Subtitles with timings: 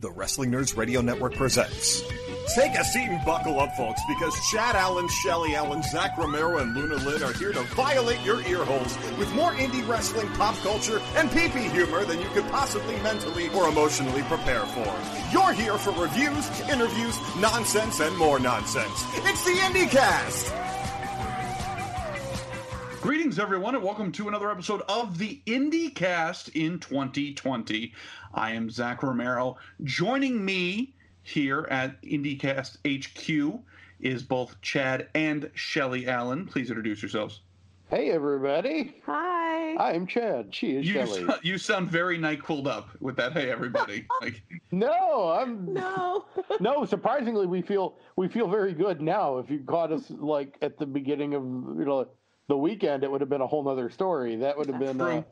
[0.00, 2.04] The Wrestling Nerds Radio Network presents.
[2.54, 6.72] Take a seat and buckle up, folks, because Chad Allen, Shelly Allen, Zach Romero, and
[6.72, 11.00] Luna Lynn are here to violate your ear holes with more indie wrestling, pop culture,
[11.16, 14.94] and pee-pee humor than you could possibly mentally or emotionally prepare for.
[15.32, 19.04] You're here for reviews, interviews, nonsense, and more nonsense.
[19.14, 20.67] It's the IndieCast!
[23.00, 27.92] Greetings, everyone, and welcome to another episode of the IndieCast in 2020.
[28.34, 29.56] I am Zach Romero.
[29.84, 33.60] Joining me here at IndieCast HQ
[34.00, 36.46] is both Chad and Shelly Allen.
[36.46, 37.40] Please introduce yourselves.
[37.88, 38.96] Hey, everybody.
[39.06, 39.76] Hi.
[39.78, 40.52] I'm Chad.
[40.54, 41.26] She is You, Shelly.
[41.26, 43.32] so- you sound very Nyquil'd up with that.
[43.32, 44.06] Hey, everybody!
[44.20, 44.42] like,
[44.72, 46.26] No, I'm No.
[46.60, 46.84] no.
[46.84, 49.38] Surprisingly, we feel we feel very good now.
[49.38, 52.08] If you caught us like at the beginning of you know
[52.48, 54.36] the weekend, it would have been a whole nother story.
[54.36, 55.22] That would have been uh,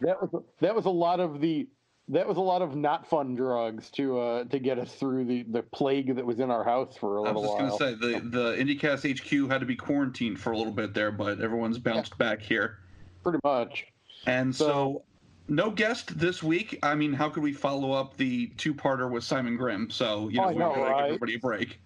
[0.00, 1.68] that was that was a lot of the
[2.08, 5.42] that was a lot of not fun drugs to uh to get us through the
[5.50, 7.56] the plague that was in our house for a little while.
[7.58, 10.56] I was just gonna say the the IndieCast HQ had to be quarantined for a
[10.56, 12.78] little bit there, but everyone's bounced back here.
[13.22, 13.86] Pretty much.
[14.26, 15.04] And so, So-
[15.48, 16.78] no guest this week.
[16.82, 19.90] I mean, how could we follow up the two-parter with Simon Grimm?
[19.90, 21.80] So you know, I we know, gotta give everybody a break.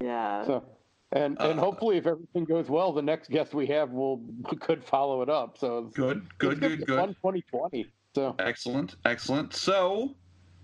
[0.00, 0.44] Yeah.
[0.44, 0.64] So.
[1.12, 4.22] And and Uh, hopefully, if everything goes well, the next guest we have will
[4.60, 5.58] could follow it up.
[5.58, 7.16] So it's- Good, good, it's gonna good, Fun good.
[7.16, 7.86] 2020.
[8.14, 9.54] So Excellent, excellent.
[9.54, 10.14] So,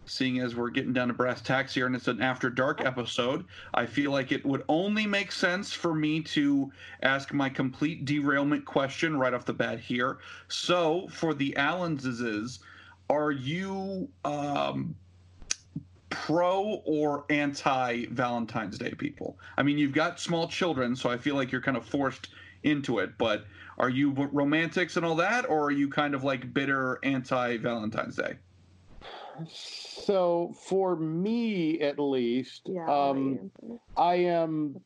[0.05, 3.45] seeing as we're getting down to brass tacks here, and it's an after dark episode,
[3.75, 6.71] I feel like it would only make sense for me to
[7.03, 10.19] ask my complete derailment question right off the bat here.
[10.49, 12.61] So, for the Allenses,
[13.11, 14.95] are you um,
[16.11, 19.39] pro or anti Valentine's Day people?
[19.57, 22.29] I mean, you've got small children, so I feel like you're kind of forced
[22.63, 23.45] into it, but
[23.79, 28.17] are you romantics and all that, or are you kind of like bitter anti Valentine's
[28.17, 28.37] Day?
[29.49, 32.87] So for me, at least, Yeah.
[32.89, 33.51] I'll um.
[33.97, 34.77] I am,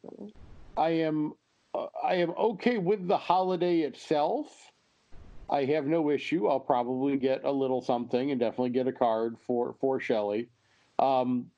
[0.76, 1.34] I am,
[1.74, 4.72] uh, I am okay with the holiday itself.
[5.48, 6.46] I have no issue.
[6.46, 10.48] I'll probably get a little something and definitely get a card for for Shelley.
[11.00, 11.50] Um,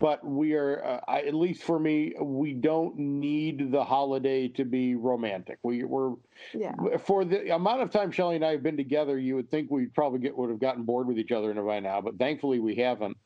[0.00, 4.64] but we are, uh, I, at least for me, we don't need the holiday to
[4.64, 5.58] be romantic.
[5.62, 6.14] We we're
[6.52, 6.74] Yeah.
[6.98, 9.86] for the amount of time Shelly and I have been together, you would think we
[9.86, 13.16] probably get would have gotten bored with each other by now, but thankfully we haven't.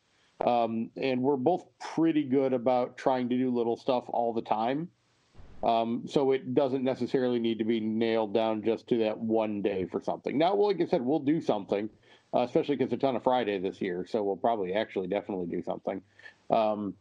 [0.45, 4.89] Um, and we're both pretty good about trying to do little stuff all the time.
[5.65, 9.87] Um, so it doesn't necessarily need to be nailed down just to that one day
[9.87, 10.39] for something.
[10.39, 11.91] Now, well, like I said, we'll do something,
[12.35, 15.63] uh, especially because it's on a Friday this year, so we'll probably actually definitely do
[15.63, 16.03] something.
[16.51, 16.95] Um,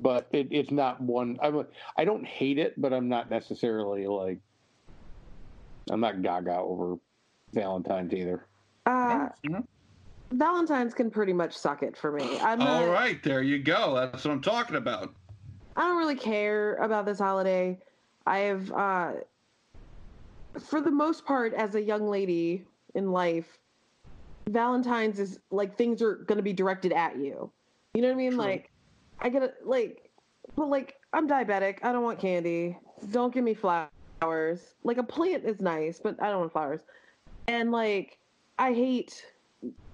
[0.00, 1.38] but it, it's not one.
[1.40, 4.38] I'm, I don't hate it, but I'm not necessarily like
[5.90, 6.96] I'm not gaga over
[7.52, 8.46] Valentine's either.
[8.86, 9.64] Uh, Mhm.
[10.32, 12.24] Valentine's can pretty much suck it for me.
[12.40, 13.94] I'm not, All right, there you go.
[13.94, 15.14] That's what I'm talking about.
[15.76, 17.78] I don't really care about this holiday.
[18.26, 19.12] I have, uh,
[20.58, 22.64] for the most part, as a young lady
[22.94, 23.58] in life,
[24.48, 27.50] Valentine's is like things are going to be directed at you.
[27.94, 28.30] You know what I mean?
[28.32, 28.40] True.
[28.40, 28.70] Like,
[29.20, 30.10] I gotta like,
[30.56, 31.78] but like I'm diabetic.
[31.82, 32.76] I don't want candy.
[33.12, 34.74] Don't give me flowers.
[34.82, 36.80] Like a plant is nice, but I don't want flowers.
[37.48, 38.18] And like,
[38.58, 39.24] I hate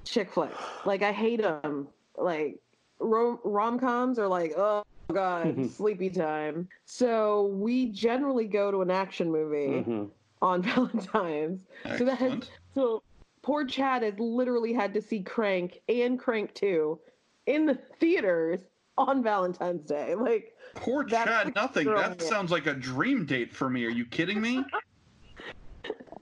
[0.05, 0.57] chick flicks.
[0.85, 1.89] Like I hate them.
[2.17, 2.59] Like
[2.99, 4.83] rom coms are like, oh
[5.13, 6.69] god, sleepy time.
[6.87, 10.11] So we generally go to an action movie Mhm.
[10.43, 11.67] on Valentine's.
[11.99, 13.03] So that so
[13.43, 16.99] poor Chad has literally had to see Crank and Crank 2
[17.47, 18.61] in the theaters
[18.99, 20.15] on Valentine's Day.
[20.15, 21.87] Like Poor That's Chad, nothing.
[21.87, 22.23] That it.
[22.23, 23.85] sounds like a dream date for me.
[23.85, 24.65] Are you kidding me?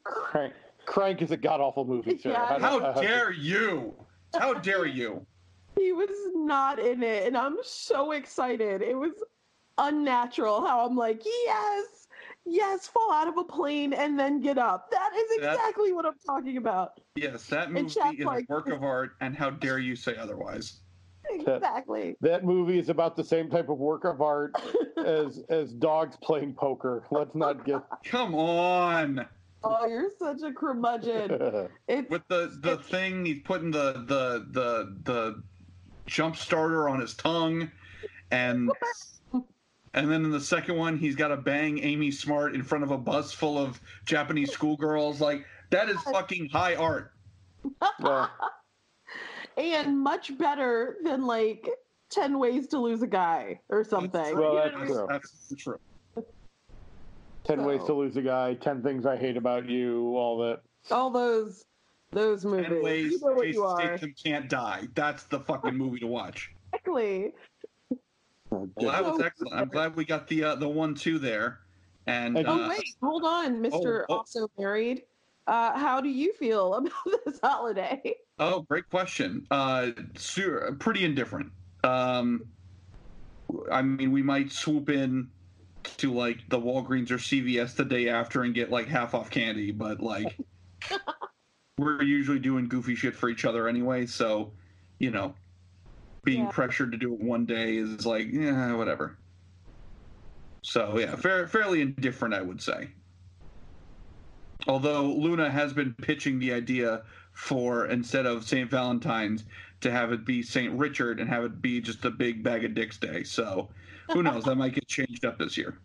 [0.05, 0.55] Crank,
[0.87, 2.31] Crank is a god awful movie, sir.
[2.31, 2.45] Yeah.
[2.45, 3.95] I don't- How dare you?
[4.39, 5.27] How dare you?
[5.79, 8.83] he was not in it and I'm so excited.
[8.83, 9.13] It was
[9.77, 11.98] unnatural how I'm like, "Yes!
[12.49, 16.07] Yes, fall out of a plane and then get up." That is That- exactly what
[16.07, 17.01] I'm talking about.
[17.15, 20.81] Yes, that movie is like- a work of art, and how dare you say otherwise?
[21.31, 22.17] Exactly.
[22.23, 24.55] That movie is about the same type of work of art
[24.97, 27.05] as as dogs playing poker.
[27.11, 29.27] Let's not get Come on.
[29.63, 31.69] Oh, you're such a curmudgeon.
[31.89, 35.43] It's With the the thing he's putting the the the the
[36.07, 37.71] jump starter on his tongue
[38.31, 38.71] and
[39.99, 42.91] and then in the second one he's got to bang Amy Smart in front of
[42.91, 47.13] a bus full of Japanese schoolgirls like that is fucking high art.
[48.01, 48.31] well,
[49.57, 51.69] and much better than like
[52.11, 54.39] 10 ways to lose a guy or something.
[54.39, 55.07] Well, that's what true.
[55.11, 55.79] That's true.
[57.45, 58.55] Ten ways to lose a guy.
[58.55, 60.15] Ten things I hate about you.
[60.17, 60.61] All that.
[60.91, 61.65] All those
[62.13, 62.67] those movies.
[62.67, 63.81] Ten ways you know what Jason you are.
[63.81, 64.89] Statham can't die.
[64.95, 66.51] That's the fucking movie to watch.
[66.75, 67.33] exactly.
[68.51, 69.55] Well, that was excellent.
[69.55, 71.61] I'm glad we got the uh, the one two there.
[72.07, 74.17] And And- uh, oh wait, hold on, Mister oh.
[74.19, 75.03] Also Married.
[75.47, 76.93] Uh, how do you feel about
[77.25, 78.17] this holiday?
[78.39, 79.47] Oh, great question.
[79.51, 79.91] Uh,
[80.79, 81.51] pretty indifferent.
[81.85, 82.45] Um,
[83.73, 85.29] I mean, we might swoop in
[85.97, 89.71] to like the Walgreens or CVS the day after and get like half off candy,
[89.71, 90.37] but like
[91.79, 94.05] we're usually doing goofy shit for each other anyway.
[94.05, 94.53] So,
[94.99, 95.35] you know,
[96.25, 96.51] being Yeah.
[96.51, 99.17] pressured to do it one day is like, yeah, whatever.
[100.63, 102.91] So yeah, fair, fairly indifferent, I would say.
[104.67, 108.69] Although Luna has been pitching the idea for instead of St.
[108.71, 109.45] Valentine's
[109.81, 110.75] to have it be St.
[110.77, 113.23] Richard and have it be just a big bag of dicks day.
[113.23, 113.69] So
[114.11, 114.45] who knows?
[114.45, 115.79] that might get changed up this year.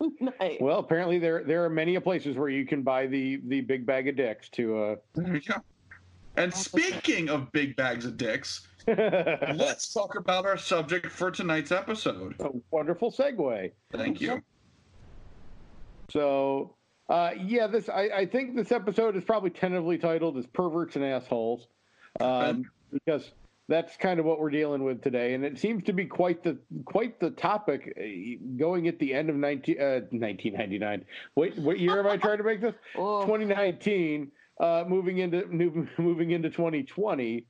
[0.20, 0.58] nice.
[0.60, 4.08] Well, apparently there there are many places where you can buy the the big bag
[4.08, 5.54] of dicks to uh There you go.
[6.36, 11.72] And speaking of big bags of dicks, a let's talk about our subject for tonight's
[11.72, 12.34] episode.
[12.40, 13.72] A wonderful segue.
[13.92, 14.42] Thank you.
[16.10, 16.76] So,
[17.08, 21.04] uh, yeah, this I, I think this episode is probably tentatively titled as "Perverts and
[21.04, 21.66] Assholes,"
[22.20, 23.32] um, because
[23.68, 26.58] that's kind of what we're dealing with today, and it seems to be quite the
[26.84, 31.04] quite the topic uh, going at the end of 19, uh, 1999.
[31.36, 32.74] Wait, what year am I trying to make this?
[32.96, 37.46] Oh, 2019, uh, moving into move- moving into 2020.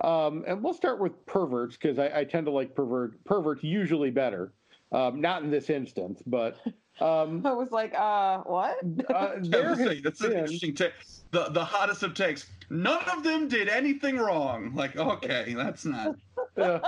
[0.00, 4.10] Um, and we'll start with perverts because I, I tend to like pervert perverts usually
[4.10, 4.52] better.
[4.92, 6.56] Um, not in this instance, but
[7.00, 8.78] um, I was like, uh, what?
[9.08, 10.92] uh, I there was gonna has say, that's an interesting take.
[11.30, 12.50] The the hottest of takes.
[12.70, 14.72] None of them did anything wrong.
[14.74, 16.16] Like, okay, that's not.
[16.56, 16.80] uh,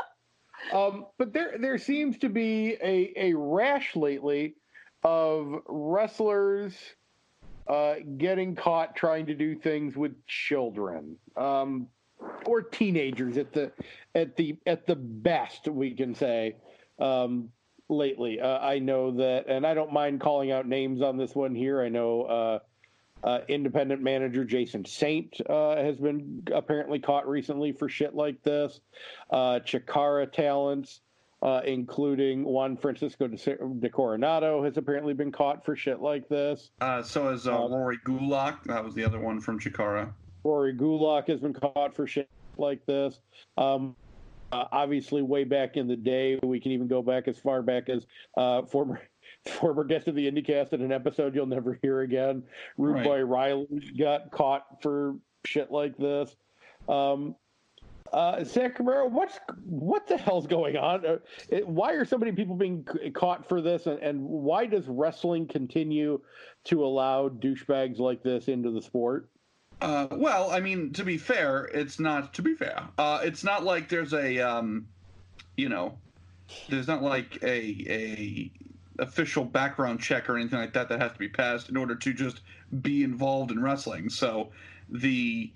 [0.72, 4.54] um, but there there seems to be a, a rash lately
[5.02, 6.74] of wrestlers
[7.68, 11.88] uh, getting caught trying to do things with children um,
[12.46, 13.72] or teenagers at the
[14.14, 16.56] at the at the best we can say
[16.98, 17.50] um,
[17.88, 18.40] lately.
[18.40, 21.82] Uh, I know that, and I don't mind calling out names on this one here.
[21.82, 22.22] I know.
[22.22, 22.58] Uh,
[23.24, 28.80] uh, independent manager Jason Saint uh, has been apparently caught recently for shit like this.
[29.30, 31.00] Uh, Chikara talents,
[31.42, 33.36] uh, including Juan Francisco de,
[33.80, 36.70] de Coronado, has apparently been caught for shit like this.
[36.80, 38.62] Uh, so is Rory Gulak.
[38.64, 40.12] That was the other one from Chikara.
[40.46, 43.20] Rory Gulak has been caught for shit like this.
[43.58, 43.96] Um,
[44.52, 47.88] uh, obviously, way back in the day, we can even go back as far back
[47.88, 48.06] as
[48.36, 49.00] uh, former
[49.46, 52.44] former guest of the IndieCast in an episode you'll never hear again.
[52.78, 53.04] Rude Right.
[53.04, 53.66] Boy Riley
[53.98, 56.36] got caught for shit like this.
[56.88, 57.34] Um,
[58.12, 61.04] uh, Camaro, what's what the hell's going on?
[61.04, 64.64] Uh, it, why are so many people being c- caught for this, and, and why
[64.64, 66.20] does wrestling continue
[66.64, 69.28] to allow douchebags like this into the sport?
[69.80, 72.32] Uh, well, I mean, to be fair, it's not.
[72.34, 74.86] To be fair, uh, it's not like there's a, um,
[75.56, 75.98] you know,
[76.68, 78.52] there's not like a a
[78.98, 82.14] official background check or anything like that that has to be passed in order to
[82.14, 82.40] just
[82.80, 84.08] be involved in wrestling.
[84.08, 84.50] So
[84.88, 85.52] the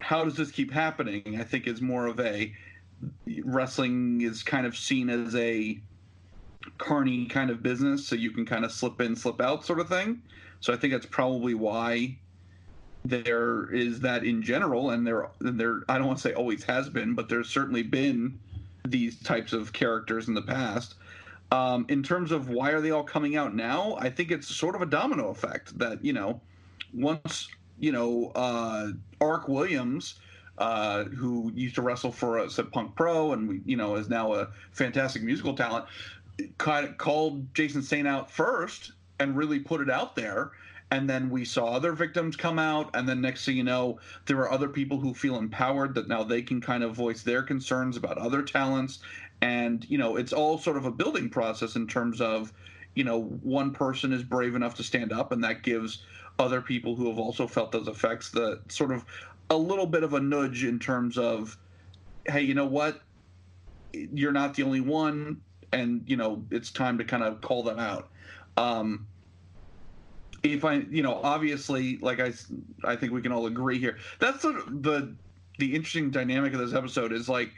[0.00, 1.40] how does this keep happening?
[1.40, 2.54] I think is more of a
[3.44, 5.80] wrestling is kind of seen as a
[6.78, 9.88] carny kind of business, so you can kind of slip in, slip out, sort of
[9.88, 10.22] thing.
[10.60, 12.18] So I think that's probably why
[13.08, 15.82] there is that in general, and there, and there.
[15.88, 18.38] I don't want to say always has been, but there's certainly been
[18.86, 20.94] these types of characters in the past.
[21.52, 24.74] Um, in terms of why are they all coming out now, I think it's sort
[24.74, 26.40] of a domino effect that you know,
[26.92, 27.48] once
[27.78, 28.88] you know, uh,
[29.20, 30.16] Ark Williams,
[30.58, 34.08] uh, who used to wrestle for us at Punk Pro, and we, you know, is
[34.08, 35.86] now a fantastic musical talent,
[36.98, 40.52] called Jason Saint out first and really put it out there.
[40.90, 44.38] And then we saw other victims come out, and then next thing you know, there
[44.38, 47.96] are other people who feel empowered that now they can kind of voice their concerns
[47.96, 49.00] about other talents,
[49.42, 52.52] and you know, it's all sort of a building process in terms of,
[52.94, 56.04] you know, one person is brave enough to stand up, and that gives
[56.38, 59.04] other people who have also felt those effects the sort of
[59.50, 61.56] a little bit of a nudge in terms of,
[62.26, 63.00] hey, you know what,
[63.92, 65.40] you're not the only one,
[65.72, 68.08] and you know, it's time to kind of call them out.
[68.56, 69.06] Um,
[70.52, 72.32] if I, you know, obviously, like I,
[72.84, 73.98] I think we can all agree here.
[74.18, 75.14] That's sort of the
[75.58, 77.50] the interesting dynamic of this episode is like,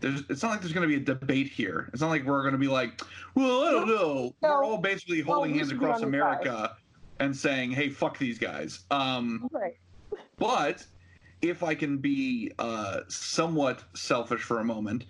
[0.00, 0.22] there's.
[0.28, 1.88] It's not like there's going to be a debate here.
[1.92, 3.00] It's not like we're going to be like,
[3.34, 4.34] well, I don't know.
[4.42, 4.48] No.
[4.48, 6.02] We're all basically holding we hands across.
[6.02, 6.76] America
[7.20, 8.80] and saying, hey, fuck these guys.
[8.90, 9.76] Um, Right.
[10.36, 10.84] but
[11.42, 15.04] if I can be uh, somewhat selfish for a moment,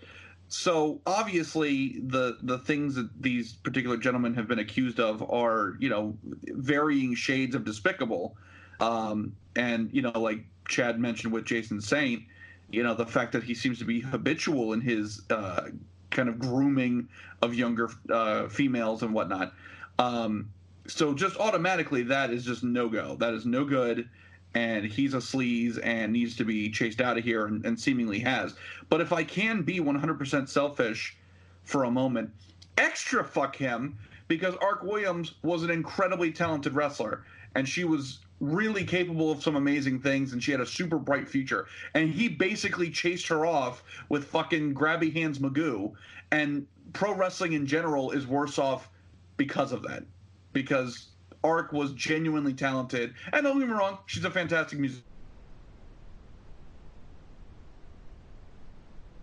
[0.54, 5.88] so obviously the the things that these particular gentlemen have been accused of are you
[5.88, 8.36] know varying shades of despicable,
[8.78, 12.22] um, and you know like Chad mentioned with Jason Saint,
[12.70, 15.70] you know the fact that he seems to be habitual in his uh,
[16.10, 17.08] kind of grooming
[17.42, 19.52] of younger uh, females and whatnot.
[19.98, 20.50] Um,
[20.86, 23.16] so just automatically, that is just no go.
[23.16, 24.08] That is no good,
[24.54, 28.20] and he's a sleaze and needs to be chased out of here, and, and seemingly
[28.20, 28.54] has.
[28.88, 31.16] But if I can be 100% selfish
[31.62, 32.30] for a moment,
[32.78, 38.84] extra fuck him because Arc Williams was an incredibly talented wrestler, and she was really
[38.84, 41.66] capable of some amazing things and she had a super bright future.
[41.94, 45.92] And he basically chased her off with fucking grabby hands magoo.
[46.30, 48.90] And pro wrestling in general is worse off
[49.36, 50.04] because of that.
[50.52, 51.08] Because
[51.44, 54.78] arc was genuinely talented and don't get me wrong she's a fantastic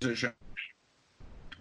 [0.01, 0.33] musician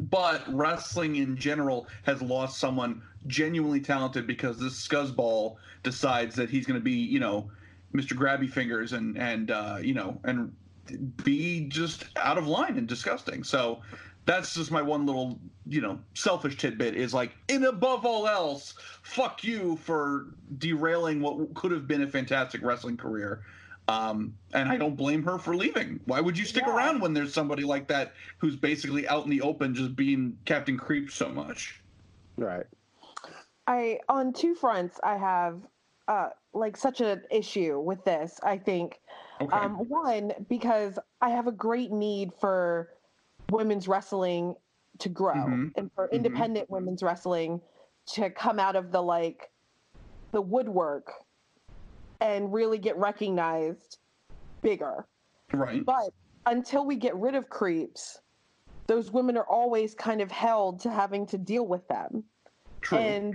[0.09, 6.67] but wrestling in general has lost someone genuinely talented because this scuzzball decides that he's
[6.67, 7.51] going to be, you know,
[7.95, 8.17] Mr.
[8.17, 10.55] Grabby Fingers and and uh, you know and
[11.25, 13.45] be just out of line and disgusting.
[13.45, 13.81] So
[14.31, 18.75] that's just my one little, you know, selfish tidbit is like, and above all else,
[19.03, 20.27] fuck you for
[20.59, 23.43] derailing what could have been a fantastic wrestling career.
[23.89, 25.99] Um, and I don't blame her for leaving.
[26.05, 26.77] Why would you stick yeah.
[26.77, 30.79] around when there's somebody like that who's basically out in the open just being Captain
[30.79, 31.81] Creep so much?
[32.37, 32.67] Right.
[33.67, 35.61] I on two fronts I have
[36.07, 38.39] uh, like such an issue with this.
[38.45, 39.01] I think
[39.41, 39.57] okay.
[39.57, 42.91] um, one because I have a great need for
[43.51, 44.55] women's wrestling
[44.99, 45.69] to grow mm-hmm.
[45.77, 46.17] and for mm-hmm.
[46.17, 46.75] independent mm-hmm.
[46.75, 47.61] women's wrestling
[48.07, 49.51] to come out of the like
[50.33, 51.13] the woodwork
[52.21, 53.99] and really get recognized
[54.63, 55.07] bigger.
[55.53, 55.85] Right.
[55.85, 56.11] But
[56.47, 58.21] until we get rid of creeps,
[58.87, 62.25] those women are always kind of held to having to deal with them.
[62.81, 62.99] True.
[62.99, 63.35] And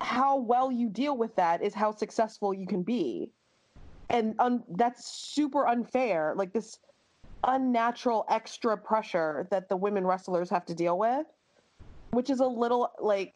[0.00, 3.30] how well you deal with that is how successful you can be.
[4.10, 6.34] And un- that's super unfair.
[6.36, 6.78] Like this
[7.44, 11.26] unnatural extra pressure that the women wrestlers have to deal with,
[12.10, 13.34] which is a little like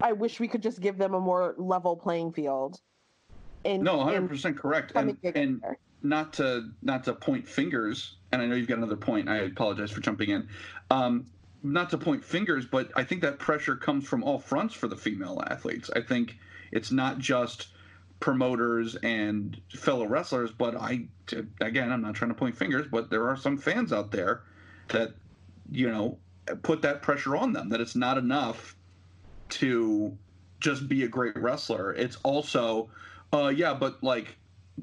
[0.00, 2.80] I wish we could just give them a more level playing field
[3.64, 4.92] in, no, 100 percent correct.
[4.94, 5.62] And, and
[6.02, 9.28] not to not to point fingers, and I know you've got another point.
[9.28, 10.48] I apologize for jumping in.
[10.90, 11.26] Um,
[11.62, 14.96] not to point fingers, but I think that pressure comes from all fronts for the
[14.96, 15.90] female athletes.
[15.94, 16.36] I think
[16.70, 17.68] it's not just
[18.20, 21.06] promoters and fellow wrestlers, but I
[21.60, 24.42] again, I'm not trying to point fingers, but there are some fans out there
[24.88, 25.14] that
[25.70, 26.18] you know
[26.62, 28.74] put that pressure on them that it's not enough
[29.50, 30.16] to
[30.60, 31.92] just be a great wrestler.
[31.94, 32.90] It's also
[33.32, 34.36] uh, yeah, but like,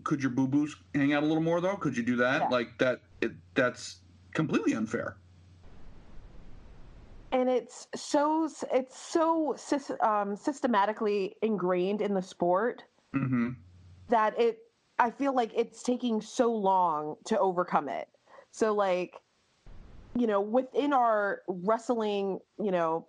[0.03, 1.75] could your boo boos hang out a little more though?
[1.75, 2.43] Could you do that?
[2.43, 2.47] Yeah.
[2.49, 3.01] Like that?
[3.21, 3.97] It, that's
[4.33, 5.17] completely unfair.
[7.31, 9.55] And it's so it's so
[10.01, 12.83] um, systematically ingrained in the sport
[13.15, 13.49] mm-hmm.
[14.09, 14.59] that it.
[14.97, 18.07] I feel like it's taking so long to overcome it.
[18.51, 19.15] So like,
[20.15, 23.05] you know, within our wrestling, you know,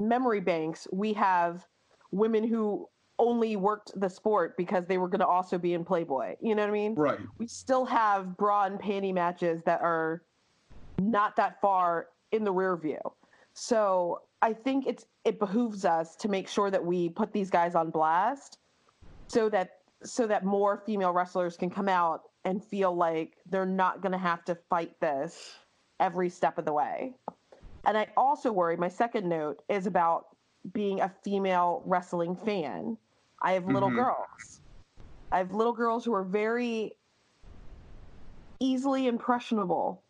[0.00, 1.66] memory banks, we have
[2.12, 6.36] women who only worked the sport because they were going to also be in Playboy.
[6.40, 6.94] You know what I mean?
[6.94, 7.18] Right.
[7.38, 10.22] We still have bra and panty matches that are
[11.00, 13.00] not that far in the rear view.
[13.54, 17.74] So I think it's it behooves us to make sure that we put these guys
[17.74, 18.58] on blast,
[19.34, 19.70] so that
[20.04, 24.18] so that more female wrestlers can come out and feel like they're not going to
[24.18, 25.54] have to fight this
[25.98, 27.14] every step of the way.
[27.86, 28.76] And I also worry.
[28.76, 30.26] My second note is about
[30.72, 32.96] being a female wrestling fan
[33.44, 33.98] I have little mm-hmm.
[33.98, 34.60] girls.
[35.30, 36.92] I have little girls who are very
[38.58, 40.02] easily impressionable.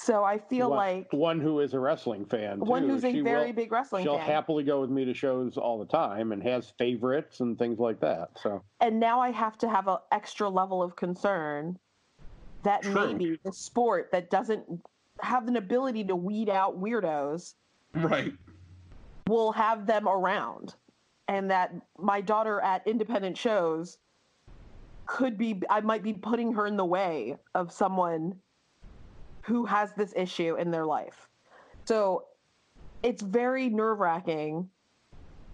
[0.00, 2.58] So I feel one, like one who is a wrestling fan.
[2.58, 2.64] Too.
[2.64, 4.26] One who's a she very will, big wrestling she'll fan.
[4.26, 8.00] happily go with me to shows all the time and has favorites and things like
[8.00, 8.30] that.
[8.40, 11.78] So And now I have to have an extra level of concern
[12.62, 13.12] that True.
[13.12, 14.64] maybe the sport that doesn't
[15.20, 17.54] have an ability to weed out weirdos
[17.94, 18.32] right
[19.26, 20.76] will have them around
[21.26, 23.98] and that my daughter at independent shows
[25.06, 28.36] could be I might be putting her in the way of someone
[29.48, 31.26] who has this issue in their life.
[31.86, 32.24] So
[33.02, 34.68] it's very nerve wracking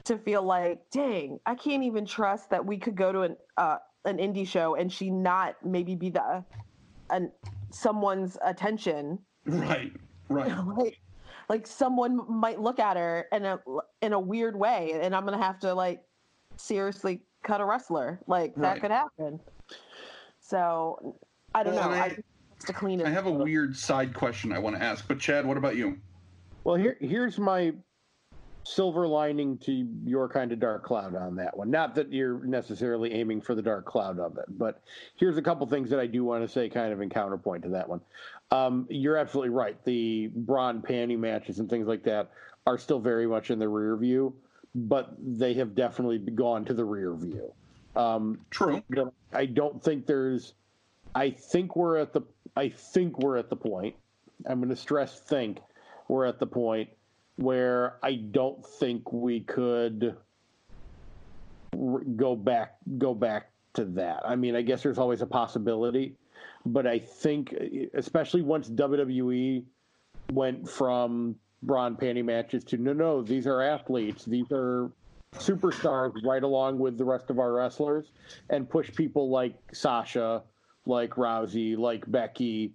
[0.03, 3.77] to feel like, dang, I can't even trust that we could go to an uh,
[4.05, 6.45] an indie show and she not maybe be the
[7.11, 7.31] an
[7.71, 9.21] someone's attention.
[9.47, 9.93] Right.
[10.29, 10.53] Right.
[10.77, 10.99] like,
[11.49, 13.61] like someone might look at her in a
[14.03, 16.03] in a weird way, and I'm gonna have to like
[16.57, 18.21] seriously cut a wrestler.
[18.27, 19.39] Like that could happen.
[20.41, 21.17] So
[21.55, 21.95] I don't well, know.
[21.95, 22.17] I
[22.67, 23.07] to clean it.
[23.07, 25.99] I have a weird side question I want to ask, but Chad, what about you?
[26.65, 27.75] Well, here here's my
[28.67, 31.71] silver lining to your kind of dark cloud on that one.
[31.71, 34.81] Not that you're necessarily aiming for the dark cloud of it, but
[35.17, 37.69] here's a couple things that I do want to say kind of in counterpoint to
[37.71, 38.01] that one.
[38.51, 39.83] Um, you're absolutely right.
[39.85, 42.31] The bra and panty matches and things like that
[42.67, 44.35] are still very much in the rear view,
[44.75, 47.53] but they have definitely gone to the rear view.
[47.97, 48.83] Um, True.
[49.33, 50.55] I don't think there's.
[51.15, 52.23] I think we're at the.
[52.57, 53.95] I think we're at the point.
[54.47, 55.59] I'm going to stress think.
[56.09, 56.91] We're at the point
[57.37, 60.17] where I don't think we could
[62.17, 64.23] go back go back to that.
[64.25, 66.15] I mean, I guess there's always a possibility,
[66.65, 67.55] but I think
[67.95, 69.65] especially once WWE
[70.33, 74.91] went from bra and panty matches to no no these are athletes these are
[75.37, 78.13] superstars right along with the rest of our wrestlers
[78.51, 80.43] and push people like Sasha
[80.87, 82.73] like Rousey like Becky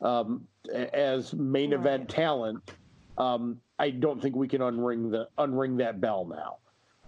[0.00, 2.72] um, as main event talent
[3.18, 6.56] um, I don't think we can unring the unring that bell now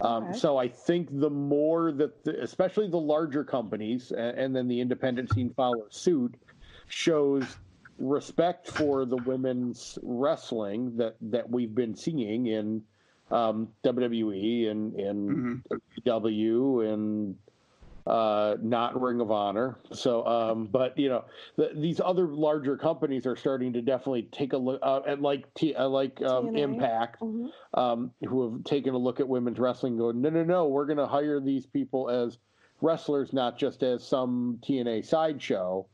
[0.01, 0.39] um, okay.
[0.39, 4.81] So I think the more that, the, especially the larger companies, and, and, then the
[4.81, 6.35] independent scene follows suit,
[6.89, 7.45] shows
[7.99, 12.83] respect for the women's wrestling that that we've been seeing in
[13.31, 15.77] um, WWE and in mm-hmm.
[16.05, 17.37] W and
[18.07, 19.79] uh, not Ring of Honor.
[19.93, 21.25] So, um, but you know,
[21.57, 25.53] the, these other larger companies are starting to definitely take a look uh, at like
[25.55, 27.79] T, uh, like um, Impact, mm-hmm.
[27.79, 29.97] um, who have taken a look at women's wrestling.
[29.97, 32.39] Going, no, no, no, we're going to hire these people as
[32.83, 35.87] wrestlers, not just as some TNA sideshow.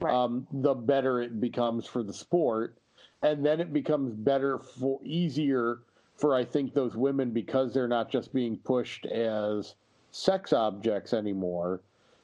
[0.00, 0.14] Right.
[0.14, 2.78] Um, the better it becomes for the sport,
[3.22, 5.80] and then it becomes better for easier
[6.14, 9.74] for I think those women because they're not just being pushed as
[10.10, 11.80] sex objects anymore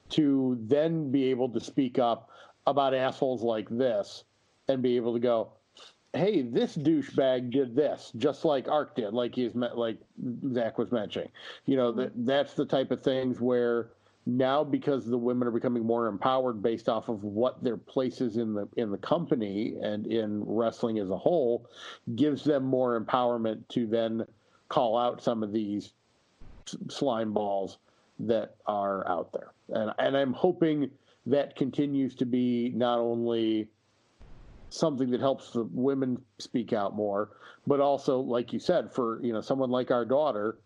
[0.09, 2.29] to then be able to speak up
[2.67, 4.23] about assholes like this
[4.67, 5.49] and be able to go,
[6.13, 9.97] hey, this douchebag did this, just like Ark did, like he's met, like
[10.53, 11.29] Zach was mentioning.
[11.65, 12.25] You know, that mm-hmm.
[12.25, 13.89] that's the type of things where
[14.25, 18.53] now because the women are becoming more empowered based off of what their places in
[18.53, 21.69] the in the company and in wrestling as a whole
[22.15, 24.25] gives them more empowerment to then
[24.67, 25.93] call out some of these
[26.89, 27.77] slime balls
[28.19, 29.51] that are out there.
[29.69, 30.89] And, and I'm hoping
[31.25, 33.67] that continues to be not only
[34.69, 37.29] something that helps the women speak out more,
[37.67, 40.57] but also, like you said, for you know someone like our daughter,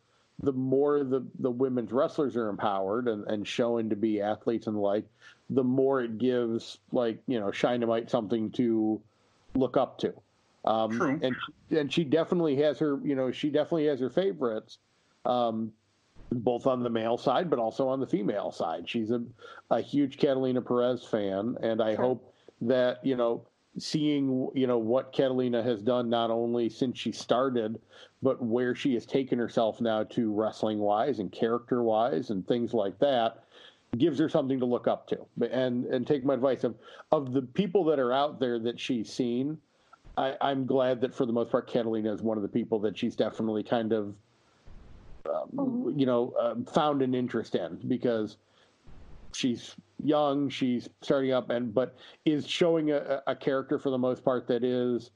[0.42, 4.76] the more the, the women's wrestlers are empowered and, and shown to be athletes and
[4.76, 5.06] the like,
[5.50, 9.02] the more it gives like you know Dynamite something to
[9.56, 10.14] look up to.
[10.66, 11.20] Um, True.
[11.24, 11.36] And
[11.72, 14.78] and she definitely has her you know she definitely has her favorites.
[15.26, 15.72] Um,
[16.32, 18.88] both on the male side, but also on the female side.
[18.88, 19.24] She's a,
[19.70, 22.06] a huge Catalina Perez fan, and I sure.
[22.06, 23.46] hope that you know
[23.78, 27.80] seeing you know what Catalina has done not only since she started,
[28.22, 32.74] but where she has taken herself now to wrestling wise and character wise and things
[32.74, 33.44] like that
[33.98, 35.18] gives her something to look up to
[35.52, 36.76] and and take my advice of
[37.12, 39.58] of the people that are out there that she's seen
[40.16, 42.98] I, I'm glad that for the most part Catalina is one of the people that
[42.98, 44.14] she's definitely kind of
[45.26, 46.00] um, mm-hmm.
[46.00, 48.38] you know, uh, found an interest in because
[49.34, 54.24] she's young, she's starting up, and but is showing a, a character for the most
[54.24, 55.12] part that is,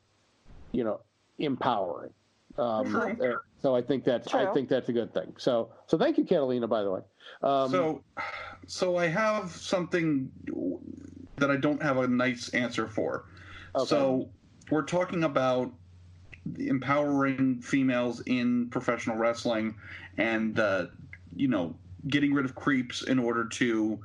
[0.71, 0.99] you know,
[1.39, 2.11] empowering.
[2.57, 4.41] Um, uh, so I think that's True.
[4.41, 5.33] I think that's a good thing.
[5.37, 6.67] So so thank you, Catalina.
[6.67, 7.01] By the way.
[7.41, 8.03] Um, so
[8.67, 10.29] so I have something
[11.37, 13.25] that I don't have a nice answer for.
[13.75, 13.87] Okay.
[13.87, 14.29] So
[14.69, 15.73] we're talking about
[16.59, 19.75] empowering females in professional wrestling
[20.17, 20.85] and uh,
[21.35, 21.75] you know
[22.07, 23.99] getting rid of creeps in order to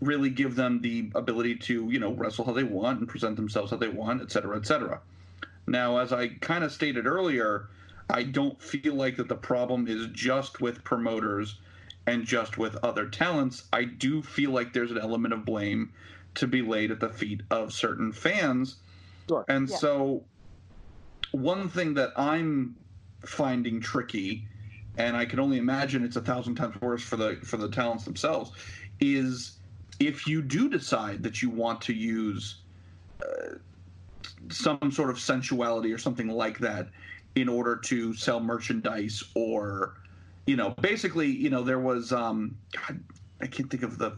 [0.00, 3.70] really give them the ability to you know wrestle how they want and present themselves
[3.70, 5.00] how they want et cetera et cetera
[5.66, 7.68] now as i kind of stated earlier
[8.10, 11.58] i don't feel like that the problem is just with promoters
[12.06, 15.90] and just with other talents i do feel like there's an element of blame
[16.34, 18.76] to be laid at the feet of certain fans
[19.26, 19.44] sure.
[19.48, 19.76] and yeah.
[19.76, 20.22] so
[21.32, 22.76] one thing that I'm
[23.24, 24.46] finding tricky,
[24.96, 28.04] and I can only imagine it's a thousand times worse for the for the talents
[28.04, 28.52] themselves,
[29.00, 29.58] is
[30.00, 32.62] if you do decide that you want to use
[33.22, 33.56] uh,
[34.50, 36.88] some sort of sensuality or something like that
[37.34, 39.94] in order to sell merchandise or
[40.46, 43.00] you know basically you know there was um God,
[43.40, 44.16] I can't think of the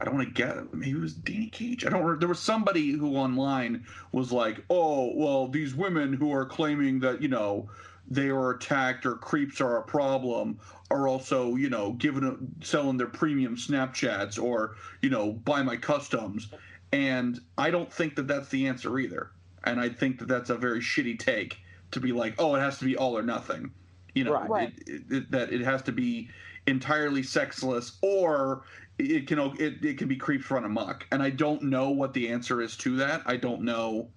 [0.00, 1.84] I don't want to get maybe it was Danny Cage.
[1.84, 2.18] I don't.
[2.18, 7.20] There was somebody who online was like, "Oh, well, these women who are claiming that
[7.20, 7.68] you know
[8.08, 10.58] they are attacked or creeps are a problem
[10.90, 16.48] are also you know giving selling their premium Snapchats or you know buy my customs."
[16.92, 19.30] And I don't think that that's the answer either.
[19.62, 21.58] And I think that that's a very shitty take
[21.90, 23.70] to be like, "Oh, it has to be all or nothing."
[24.14, 24.72] You know, right.
[24.86, 26.30] it, it, it, that it has to be
[26.66, 28.62] entirely sexless or
[28.98, 32.28] it can it, it can be creeps run amok and i don't know what the
[32.28, 34.08] answer is to that i don't know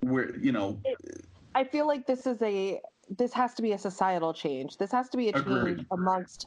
[0.00, 0.80] where you know
[1.54, 4.78] I feel like this is a this has to be a societal change.
[4.78, 5.86] This has to be a change Agreed.
[5.90, 6.46] amongst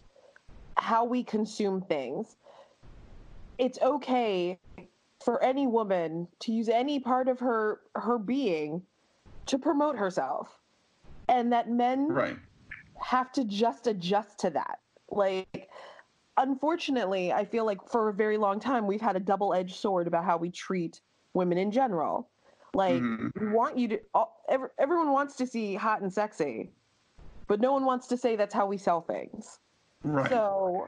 [0.78, 2.38] how we consume things.
[3.58, 4.60] It's okay
[5.24, 8.82] for any woman to use any part of her her being
[9.48, 10.60] to promote herself.
[11.28, 12.38] And that men right
[13.02, 14.80] have to just adjust to that.
[15.16, 15.70] Like,
[16.38, 20.08] unfortunately, I feel like for a very long time we've had a double edged sword
[20.08, 21.02] about how we treat
[21.34, 22.30] women in general.
[22.74, 23.32] Like, Mhm.
[23.40, 26.72] we want you to, all, every, everyone wants to see hot and sexy,
[27.48, 29.60] but no one wants to say that's how we sell things.
[30.04, 30.88] right So,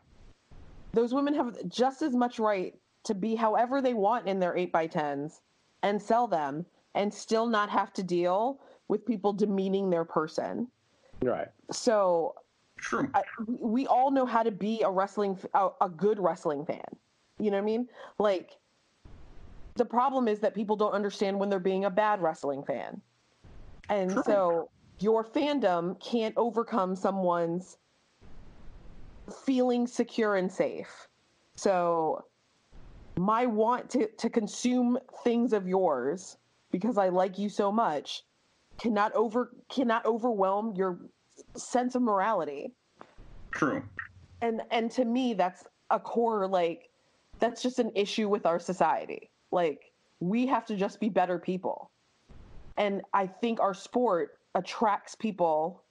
[0.94, 4.72] those women have just as much right to be however they want in their 8
[4.72, 5.42] by 10s
[5.84, 8.60] and sell them and still not have to deal
[8.90, 10.68] with people demeaning their person.
[11.22, 11.48] Right.
[11.72, 12.36] So,
[12.78, 13.10] true.
[13.14, 15.38] I, we- all know how to be a wrestling
[15.82, 16.84] a good wrestling fan.
[17.40, 17.88] You know what i mean?
[18.20, 18.52] Like
[19.76, 23.02] the problem is that people don't understand when they're being a bad wrestling fan.
[23.90, 24.24] And True.
[24.26, 27.78] so your fandom can't overcome someone's
[29.46, 31.08] feeling secure and safe.
[31.56, 32.24] So
[33.18, 36.38] my want to, to consume things of yours
[36.72, 38.24] because i like you so much
[38.80, 41.00] cannot over cannot overwhelm your
[41.58, 42.74] sense of morality.
[43.52, 43.84] True.
[44.42, 46.90] And and to me that's a core like
[47.40, 49.30] that's just an issue with our society.
[49.52, 51.92] Like we have to just be better people.
[52.78, 55.84] And i think our sport attracts people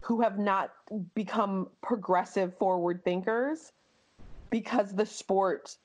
[0.00, 0.72] who have not
[1.14, 3.72] become progressive forward thinkers
[4.50, 5.76] because the sport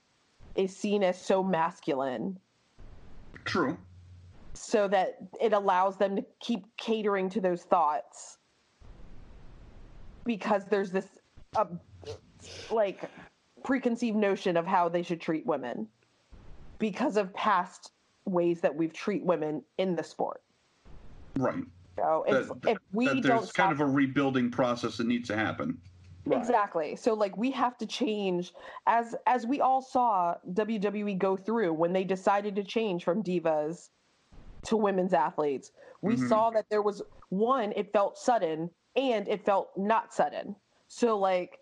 [0.56, 2.38] is seen as so masculine.
[3.46, 3.78] True
[4.54, 8.38] so that it allows them to keep catering to those thoughts
[10.26, 11.08] because there's this
[11.56, 11.66] uh,
[12.72, 13.04] like
[13.64, 15.88] preconceived notion of how they should treat women
[16.78, 17.92] because of past
[18.26, 20.42] ways that we've treat women in the sport.
[21.38, 21.64] right
[21.98, 25.08] So it's, That- if we that don't there's kind stop- of a rebuilding process that
[25.08, 25.78] needs to happen
[26.26, 26.38] Right.
[26.38, 26.96] Exactly.
[26.96, 28.54] So like we have to change
[28.86, 33.90] as as we all saw WWE go through when they decided to change from divas
[34.66, 35.72] to women's athletes.
[36.02, 36.28] We Mhm.
[36.30, 40.56] saw that there was one it felt sudden and it felt not sudden.
[40.88, 41.60] So like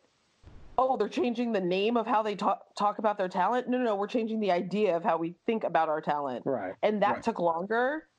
[0.79, 3.67] oh, they're changing the name of how they talk talk about their talent.
[3.67, 6.45] No, no, no, we're changing the idea of how we think about our talent.
[6.45, 6.75] Right.
[6.83, 7.23] And that Right.
[7.23, 8.09] took longer.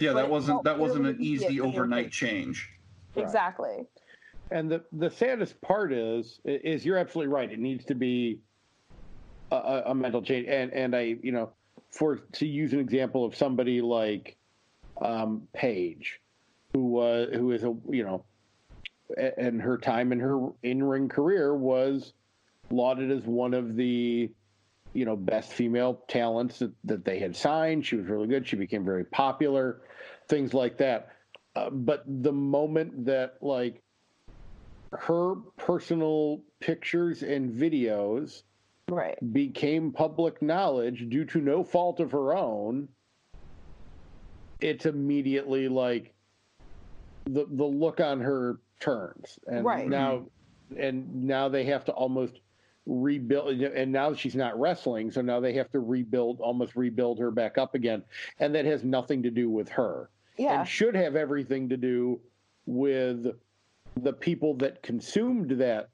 [0.00, 2.12] yeah that wasn't that wasn't really an easy at easy the overnight end.
[2.12, 2.68] change
[3.16, 3.24] Right.
[3.24, 3.86] Exactly.
[4.50, 7.50] And the the saddest part is is you're absolutely right.
[7.52, 8.40] It needs to be
[9.50, 10.46] a, a, a mental change.
[10.48, 11.52] And and I you know
[11.90, 14.36] for to use an example of somebody like
[15.00, 16.20] um, Paige,
[16.74, 18.24] who was who is a you know,
[19.36, 22.12] and her time in her in ring career was
[22.70, 24.30] lauded as one of the
[24.92, 27.86] you know best female talents that, that they had signed.
[27.86, 28.46] She was really good.
[28.46, 29.82] She became very popular,
[30.28, 31.12] things like that.
[31.56, 33.82] Uh, but the moment that like
[34.92, 38.42] her personal pictures and videos
[38.88, 39.18] Right.
[39.32, 42.88] became public knowledge due to no fault of her own,
[44.60, 46.14] it's immediately like
[47.26, 49.88] the the look on her turns, and Right.
[49.88, 50.26] now
[50.76, 52.40] and now they have to almost
[52.86, 57.30] rebuild and now she's not wrestling so now they have to rebuild almost rebuild her
[57.30, 58.02] back up again
[58.40, 60.60] and that has nothing to do with her Yeah.
[60.60, 62.18] and should have everything to do
[62.64, 63.26] with
[63.96, 65.90] the people that consumed that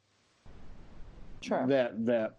[1.40, 1.66] Sure.
[1.66, 2.36] that that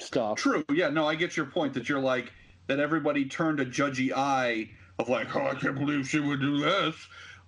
[0.00, 0.64] stuff True.
[0.72, 0.88] Yeah.
[0.88, 2.32] No, I get your point that you're like
[2.66, 2.80] that.
[2.80, 6.94] Everybody turned a judgy eye of like, oh, I can't believe she would do this.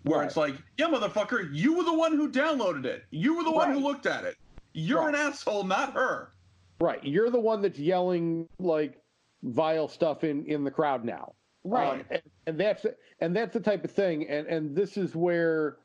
[0.02, 0.26] Where Right.
[0.26, 3.04] it's like, yeah, motherfucker, you were the one who downloaded it.
[3.10, 4.36] You were the one who looked at it.
[4.74, 6.32] You're an asshole, not her.
[6.80, 7.02] Right.
[7.04, 9.00] You're the one that's yelling like
[9.42, 11.34] vile stuff in in the crowd now.
[11.64, 12.00] Right.
[12.00, 12.86] Um, and, and that's
[13.20, 14.28] and that's the type of thing.
[14.28, 15.78] And and this is where,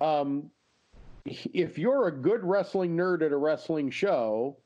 [0.00, 0.50] um,
[1.24, 4.58] if you're a good wrestling nerd at a wrestling show,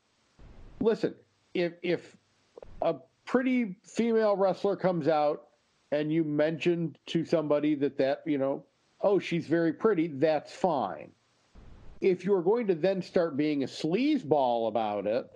[0.80, 1.14] listen.
[1.54, 2.16] If if
[2.82, 5.48] a pretty female wrestler comes out
[5.92, 8.64] and you mention to somebody that that you know,
[9.00, 11.10] oh, she's very pretty, that's fine.
[12.00, 15.26] If you're going to then start being a sleazeball about it,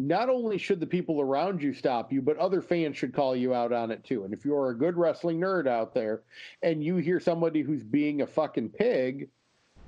[0.00, 3.54] not only should the people around you stop you, but other fans should call you
[3.54, 4.24] out on it too.
[4.24, 6.22] And if you're a good wrestling nerd out there
[6.62, 9.28] and you hear somebody who's being a fucking pig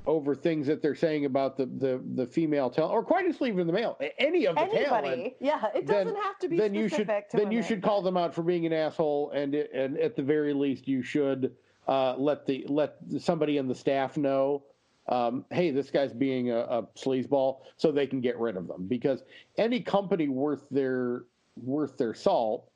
[0.06, 3.66] over things that they're saying about the the, the female talent, or quite as even
[3.66, 4.84] the male, any of the Anybody.
[5.08, 5.64] talent, yeah.
[5.74, 8.34] It doesn't have to be then you should then you should but- call them out
[8.34, 11.54] for being an asshole, and it- and at the very least you should
[11.88, 14.62] uh, let the let somebody in the staff know
[15.08, 18.86] um, hey, this guy's being a, a sleazeball, so they can get rid of them.
[18.88, 19.22] Because
[19.56, 21.22] any company worth their
[21.62, 22.68] worth their salt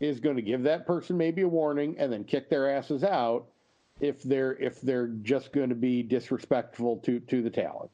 [0.00, 3.46] is going to give that person maybe a warning and then kick their asses out
[4.00, 7.90] if they're if they're just going to be disrespectful to to the talent,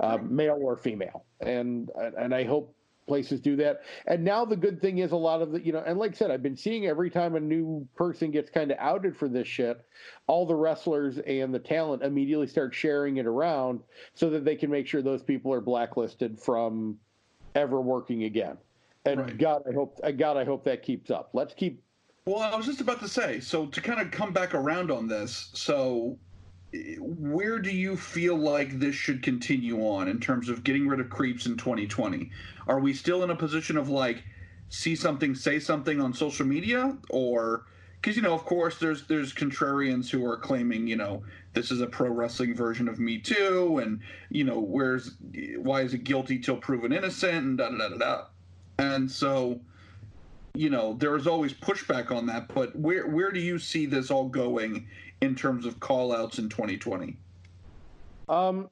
[0.00, 1.24] uh, male or female.
[1.40, 2.74] And and I hope
[3.06, 3.82] places do that.
[4.06, 6.14] And now the good thing is a lot of the, you know, and like I
[6.14, 9.46] said, I've been seeing every time a new person gets kind of outed for this
[9.46, 9.84] shit,
[10.26, 13.80] all the wrestlers and the talent immediately start sharing it around
[14.14, 16.98] so that they can make sure those people are blacklisted from
[17.54, 18.56] ever working again.
[19.04, 19.38] And Right.
[19.38, 21.30] God, I hope, God, I hope that keeps up.
[21.34, 21.82] Let's keep.
[22.26, 25.06] Well, I was just about to say, so to kind of come back around on
[25.06, 26.16] this, so
[26.72, 31.00] eh, where do you feel like this should continue on in terms of getting rid
[31.00, 32.30] of creeps in 2020?
[32.66, 34.24] Are we still in a position of like
[34.70, 37.66] see something, say something on social media, or
[38.00, 41.82] because you know, of course, there's there's contrarians who are claiming, you know, this is
[41.82, 45.16] a pro wrestling version of Me Too, and you know, where's
[45.58, 48.24] why is it guilty till proven innocent, and da da da da da,
[48.78, 49.60] and so
[50.54, 54.10] you know there is always pushback on that but where where do you see this
[54.10, 54.86] all going
[55.20, 57.16] in terms of call outs in 2020
[58.28, 58.70] Um,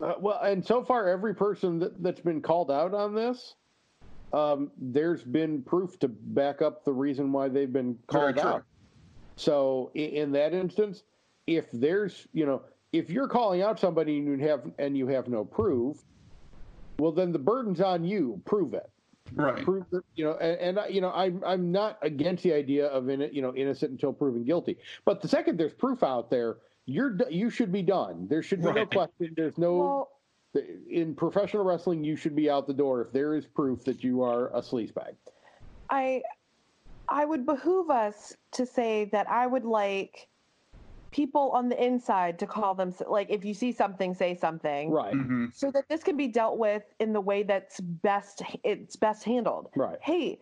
[0.00, 3.54] uh, well, and so far, every person that, that's been called out on this,
[4.32, 8.64] um, there's been proof to back up the reason why they've been called out.
[9.36, 11.02] So in, in that instance,
[11.46, 15.28] if there's, you know, if you're calling out somebody and you have and you have
[15.28, 15.98] no proof,
[16.98, 18.40] well, then the burden's on you.
[18.44, 18.90] Prove it.
[19.34, 22.86] Right Prove you know, and, and I- you know, I'm I'm not against the idea
[22.86, 24.78] of in it, you know, innocent until proven guilty.
[25.04, 28.26] But the second there's proof out there, you're you should be done.
[28.28, 29.34] There should be no question.
[29.36, 30.10] There's no Well,
[30.90, 34.22] in professional wrestling, you should be out the door if there is proof that you
[34.22, 35.14] are a sleazebag.
[35.90, 36.22] I
[37.08, 40.28] I would behoove us to say that I would like
[41.10, 45.12] people on the inside to call them like if you see something say something Right.
[45.12, 49.24] hmm so that this can be dealt with in the way that's best it's best
[49.24, 49.98] handled Right.
[50.02, 50.38] hey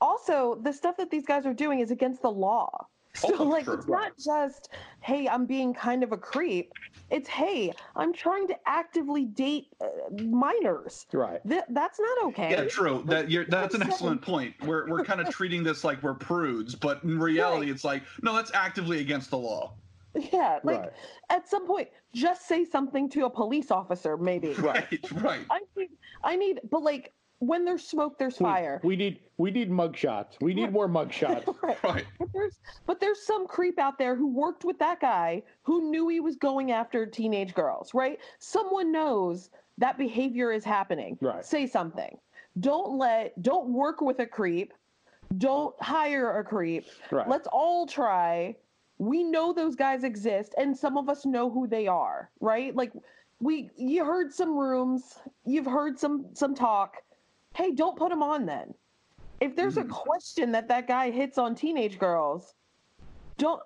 [0.00, 3.64] also the stuff that these guys are doing is against the law so Oh, like
[3.64, 3.74] sure.
[3.74, 6.72] it's not just hey i'm being kind of a creep
[7.10, 11.40] it's hey i'm trying to actively date uh, minors Right.
[11.48, 15.20] Th- that's not okay yeah true that you're that's an excellent point we're, we're kind
[15.20, 17.74] of treating this like we're prudes but in reality Right.
[17.74, 19.74] it's like no that's actively against the law
[20.14, 20.92] Yeah, like Right.
[21.30, 24.54] at some point, just say something to a police officer, maybe.
[24.58, 25.90] right right I need,
[26.24, 28.80] I need, but like when there's smoke, there's fire.
[28.82, 30.40] We need we need mugshots.
[30.40, 31.46] We need more mugshots.
[31.62, 31.82] right.
[31.84, 35.90] right But there's, but there's some creep out there who worked with that guy who
[35.90, 38.18] knew he was going after teenage girls, right?
[38.40, 41.16] Someone knows that behavior is happening.
[41.20, 41.44] Right.
[41.44, 42.18] Say something.
[42.58, 44.72] Don't let, don't work with a creep.
[45.36, 46.86] Don't hire a creep.
[47.12, 47.28] Right.
[47.28, 48.56] Let's all try.
[48.98, 52.74] We know those guys exist, and some of us know who they are, right?
[52.74, 52.92] Like,
[53.40, 56.96] we you heard some rooms, you've heard some some talk.
[57.54, 58.74] Hey, don't put them on then.
[59.40, 59.84] If there's Mhm.
[59.84, 62.54] a question that that guy hits on teenage girls,
[63.36, 63.62] don't.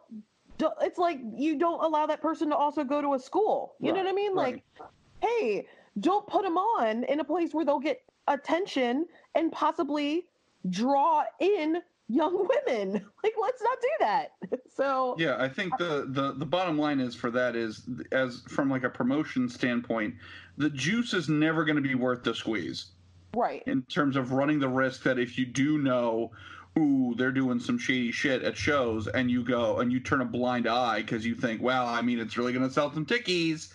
[0.58, 3.74] Don't, it's like you don't allow that person to also go to a school.
[3.80, 4.34] You know what I mean?
[4.34, 4.62] right.
[4.78, 4.88] Like,
[5.22, 5.66] hey,
[5.98, 10.28] don't put them on in a place where they'll get attention and possibly
[10.68, 12.92] draw in young women.
[13.24, 14.32] Like, let's not do that.
[14.74, 18.70] So, Yeah, I think the, the the bottom line is for that is as from
[18.70, 20.14] like a promotion standpoint,
[20.56, 22.92] the juice is never going to be worth the squeeze
[23.34, 23.62] right.
[23.66, 26.30] in terms of running the risk that if you do know,
[26.78, 30.24] ooh, they're doing some shady shit at shows, and you go and you turn a
[30.24, 33.72] blind eye because you think, well, I mean, it's really going to sell some tickies.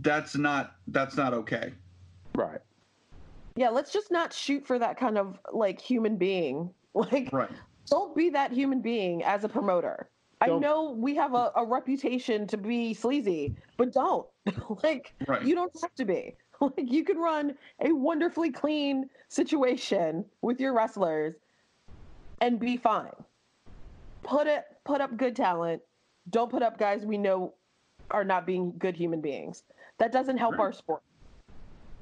[0.00, 1.72] That's not that's not okay.
[2.34, 2.60] Right.
[3.56, 6.70] Yeah, let's just not shoot for that kind of like human being.
[6.94, 7.48] Like, Right.
[7.86, 10.10] don't be that human being as a promoter.
[10.42, 14.26] I Don't- know we have a, a reputation to be sleazy, but don't.
[14.82, 15.42] like, Right.
[15.42, 16.34] you don't have to be.
[16.76, 21.34] Like, you can run a wonderfully clean situation with your wrestlers
[22.40, 23.10] and be fine.
[24.22, 25.82] Put it, put up good talent.
[26.30, 27.54] Don't put up guys we know
[28.12, 29.64] are not being good human beings.
[29.98, 30.60] That doesn't help Right.
[30.60, 31.02] our sport.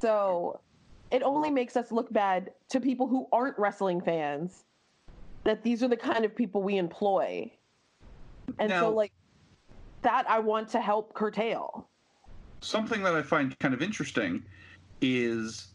[0.00, 0.60] So,
[1.10, 4.64] it only makes us look bad to people who aren't wrestling fans
[5.44, 7.50] that these are the kind of people we employ.
[8.58, 9.12] And Now- so like
[10.02, 11.86] that I want to help curtail.
[12.60, 14.42] Something that I find kind of interesting
[15.00, 15.68] is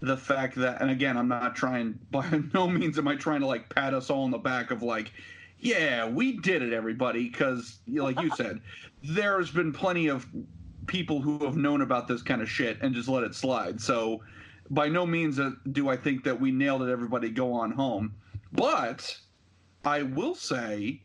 [0.00, 3.46] the fact that, and again, I'm not trying, by no means am I trying to
[3.46, 5.12] like pat us all on the back of like,
[5.58, 8.60] yeah, we did it, everybody, because like you said,
[9.02, 10.26] there's been plenty of
[10.86, 13.80] people who have known about this kind of shit and just let it slide.
[13.80, 14.22] So,
[14.70, 16.90] by no means uh, do I think that we nailed it.
[16.90, 18.14] Everybody go on home,
[18.52, 19.18] but
[19.84, 21.02] I will say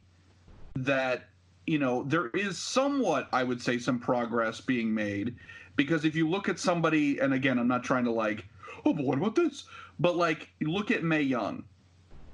[0.76, 1.30] that
[1.68, 5.36] you know, there is somewhat, I would say, some progress being made
[5.76, 8.46] because if you look at somebody, and again, I'm not trying to like,
[8.86, 9.66] oh, but what about this?
[10.00, 11.64] But like, look at Mae Young,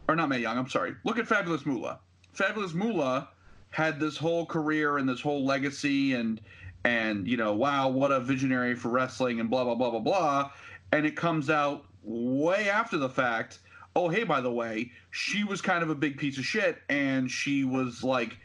[0.07, 0.57] or not Mae Young.
[0.57, 0.95] I'm sorry.
[1.05, 1.99] Look at Fabulous Moolah.
[2.33, 3.29] Fabulous Moolah
[3.71, 6.41] had this whole career and this whole legacy and
[6.83, 10.51] and you know wow what a visionary for wrestling and blah blah blah blah blah
[10.91, 13.59] and it comes out way after the fact
[13.95, 17.29] oh hey by the way she was kind of a big piece of shit and
[17.29, 18.37] she was like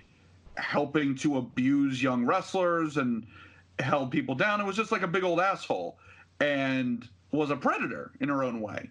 [0.56, 3.26] helping to abuse young wrestlers and
[3.78, 4.60] held people down.
[4.60, 5.98] It was just like a big old asshole
[6.40, 8.90] and was a predator in her own way.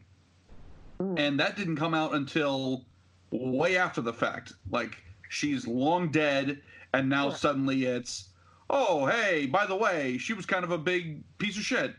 [1.00, 1.18] Hmm.
[1.18, 2.86] And that didn't come out until
[3.32, 4.54] way after the fact.
[4.70, 4.98] Like
[5.30, 6.62] she's long dead
[6.94, 8.30] and now suddenly it's
[8.70, 11.96] oh hey by the way she was kind of a big piece of shit.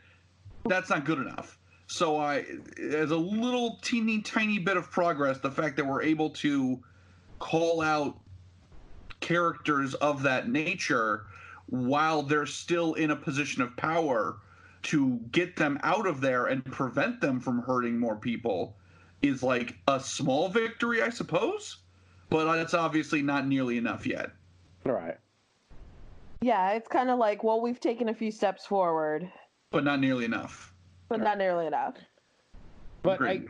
[0.64, 1.58] That's not good enough.
[1.88, 2.44] So i
[2.90, 6.80] as a little teeny tiny bit of progress the fact that we're able to
[7.38, 8.18] call out
[9.20, 11.26] characters of that nature
[11.66, 14.36] while they're still in a position of power
[14.82, 18.76] to get them out of there and prevent them from hurting more people
[19.22, 21.78] is like a small victory i suppose
[22.30, 24.30] but it's obviously not nearly enough yet
[24.84, 25.16] All right.
[26.42, 29.28] Yeah, it's kind of like, well, we've taken a few steps forward,
[29.70, 30.74] but not nearly enough
[31.08, 31.94] but not nearly enough.
[33.02, 33.42] But I,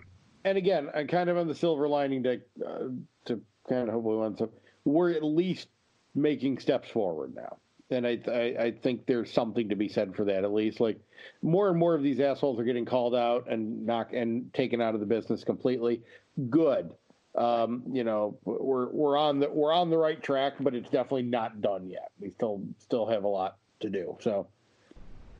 [0.44, 2.88] and again, I kind of on the silver lining to uh,
[3.26, 4.50] to kind of hopefully want to.
[4.86, 5.68] We're at least
[6.14, 7.56] making steps forward now,
[7.90, 10.44] and I, I I think there's something to be said for that.
[10.44, 10.98] At least, like
[11.42, 14.94] more and more of these assholes are getting called out and knock and taken out
[14.94, 16.00] of the business completely.
[16.48, 16.92] Good.
[17.34, 21.24] Um, you know, we're we're on the we're on the right track, but it's definitely
[21.24, 22.12] not done yet.
[22.18, 24.16] We still still have a lot to do.
[24.20, 24.46] So,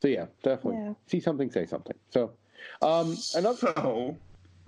[0.01, 0.93] so yeah, definitely Yeah.
[1.07, 1.95] see something, say something.
[2.09, 2.33] So,
[2.81, 4.17] um, another so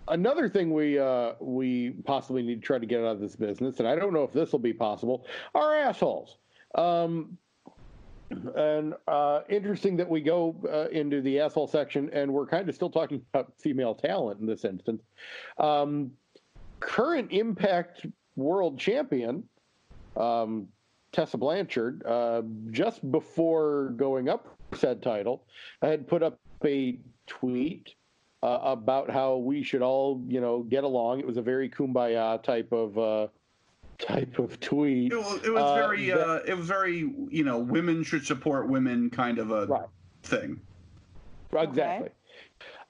[0.10, 3.80] another thing we uh, we possibly need to try to get out of this business,
[3.80, 6.38] and I don't know if this will be possible, are assholes.
[6.76, 7.38] Um,
[8.56, 12.76] and uh, interesting that we go uh, into the asshole section, and we're kind of
[12.76, 15.02] still talking about female talent in this instance.
[15.58, 16.12] Um,
[16.80, 19.44] current Impact World Champion
[20.16, 20.68] um,
[21.12, 25.44] Tessa Blanchard, uh, just before going up said title,
[25.82, 27.96] had put up a tweet
[28.44, 31.20] uh, about how we should all, you know, get along.
[31.20, 33.28] It was a very kumbaya type of uh,
[33.98, 35.12] type of tweet.
[35.12, 37.00] it was, it was Uh, very that- uh, it was very
[37.30, 39.88] you know women should support women kind of a Right.
[40.24, 40.60] thing
[41.52, 42.10] Exactly.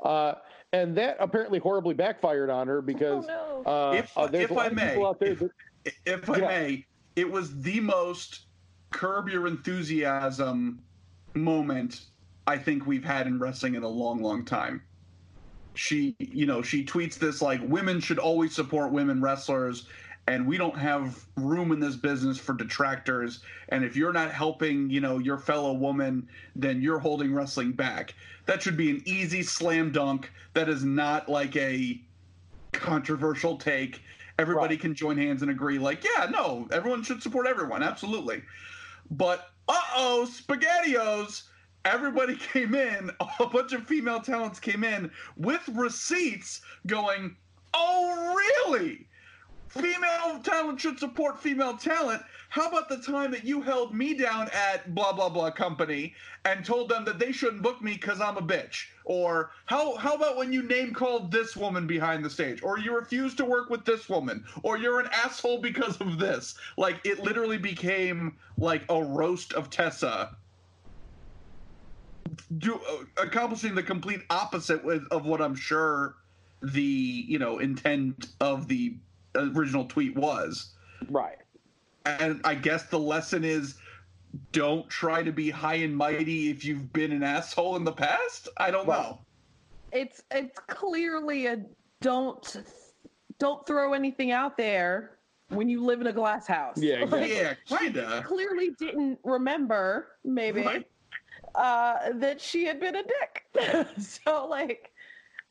[0.04, 0.34] Uh,
[0.74, 3.72] and that apparently horribly backfired on her because Oh, no.
[3.72, 5.52] uh, If- uh, there's if a lot I of may, people out there if- that,
[6.06, 6.48] if I Yeah.
[6.48, 6.86] may,
[7.16, 8.42] it was the most
[8.92, 10.80] curb your enthusiasm
[11.34, 12.02] moment
[12.48, 14.84] I think we've had in wrestling in a long, long time.
[15.80, 19.88] She, you know, she tweets this like women should always support women wrestlers
[20.28, 23.40] and we don't have room in this business for detractors
[23.70, 28.14] and if you're not helping, you know, your fellow woman, then you're holding wrestling back.
[28.46, 30.30] That should be an easy slam dunk.
[30.54, 32.02] That is not like a
[32.74, 34.02] controversial take.
[34.38, 34.82] Everybody Right.
[34.82, 38.44] can join hands and agree, like, yeah, no, everyone should support everyone, absolutely.
[39.12, 41.44] But uh oh, SpaghettiOs,
[41.86, 47.36] everybody came in, a bunch of female talents came in with receipts going,
[47.74, 49.08] oh, really?
[49.70, 52.24] Female talent should support female talent.
[52.50, 56.16] How about the time that you held me down at blah blah blah company
[56.46, 58.88] and told them that they shouldn't book me because I'm a bitch?
[59.06, 62.64] Or how how about when you name called this woman behind the stage?
[62.64, 64.44] Or you refused to work with this woman?
[64.64, 66.56] Or you're an asshole because of this?
[66.76, 70.36] Like it literally became like a roast of Tessa.
[72.58, 76.16] Do, uh, accomplishing the complete opposite with, of what I'm sure
[76.62, 78.98] the you know intent of the
[79.36, 80.74] original tweet was
[81.10, 81.38] right.
[82.06, 83.76] and I guess the lesson is
[84.52, 88.50] don't try to be high and mighty if you've been an asshole in the past.
[88.58, 89.02] I don't Right.
[89.04, 89.20] know.
[89.92, 91.64] it's it's clearly a
[92.02, 92.64] don't
[93.40, 95.18] don't throw anything out there
[95.50, 96.78] when you live in a glass house.
[96.78, 97.36] Yeah, exactly.
[97.36, 98.24] Yeah, kinda.
[98.26, 100.86] Clearly didn't remember maybe Right.
[101.60, 103.88] Uh, that she had been a dick.
[104.00, 104.92] so like,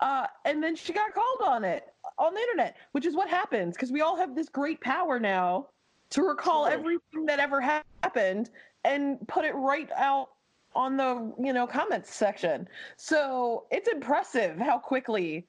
[0.00, 3.76] uh, and then she got called on it on the internet, which is what happens
[3.76, 5.66] because we all have this great power now
[6.10, 6.74] to recall True.
[6.74, 8.48] everything that ever ha- happened
[8.84, 10.30] and put it right out
[10.74, 12.66] on the you know comments section.
[12.96, 15.46] So it's impressive how quickly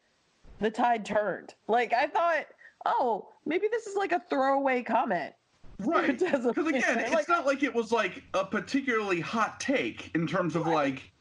[0.60, 1.55] the tide turned.
[1.70, 2.47] Like I thought,
[2.86, 5.34] oh, maybe this is like a throwaway comment.
[5.80, 6.19] Right.
[6.19, 10.55] Because again, it's like- not like it was like a particularly hot take in terms
[10.55, 11.11] of like,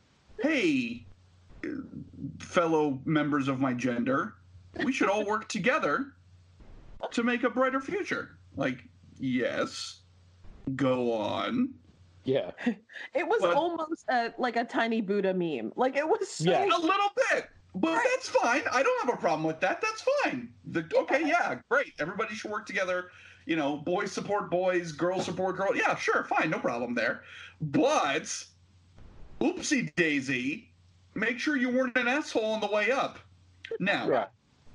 [0.41, 1.07] hey,
[1.65, 1.69] uh,
[2.41, 4.35] fellow members of my gender,
[4.85, 6.13] we should all work together
[7.13, 8.37] to make a brighter future.
[8.57, 8.85] Like,
[9.19, 10.01] yes.
[10.77, 11.71] Go on.
[12.25, 12.51] Yeah.
[13.15, 15.73] It was But- almost a, like a tiny Buddha meme.
[15.77, 16.65] Like it was so Yeah.
[16.65, 17.49] A little bit.
[17.81, 18.07] But Right.
[18.15, 18.63] that's fine.
[18.73, 19.81] I don't have a problem with that.
[19.81, 20.53] That's fine.
[20.65, 21.93] The, okay, yeah, great.
[21.99, 23.11] Everybody should work together.
[23.47, 25.77] You know, boys support boys, girls support girls.
[25.77, 27.23] Yeah, sure, fine, no problem there.
[27.61, 28.45] But
[29.41, 30.71] oopsie daisy,
[31.15, 33.19] make sure you weren't an asshole on the way up.
[33.81, 34.29] Now, Right.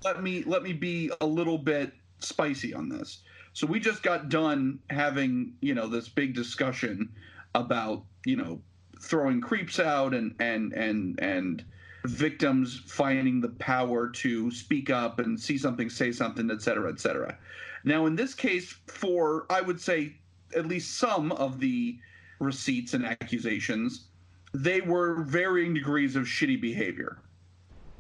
[0.04, 3.22] let me let me be a little bit spicy on this.
[3.54, 7.14] So we just got done having, you know, this big discussion
[7.54, 8.62] about, you know,
[9.02, 11.66] throwing creeps out and and and and
[12.06, 17.00] victims finding the power to speak up and see something, say something, et cetera, et
[17.00, 17.38] cetera.
[17.86, 20.16] Now, in this case, for I would say
[20.56, 21.98] at least some of the
[22.40, 24.08] receipts and accusations,
[24.54, 27.20] they were varying degrees of shitty behavior.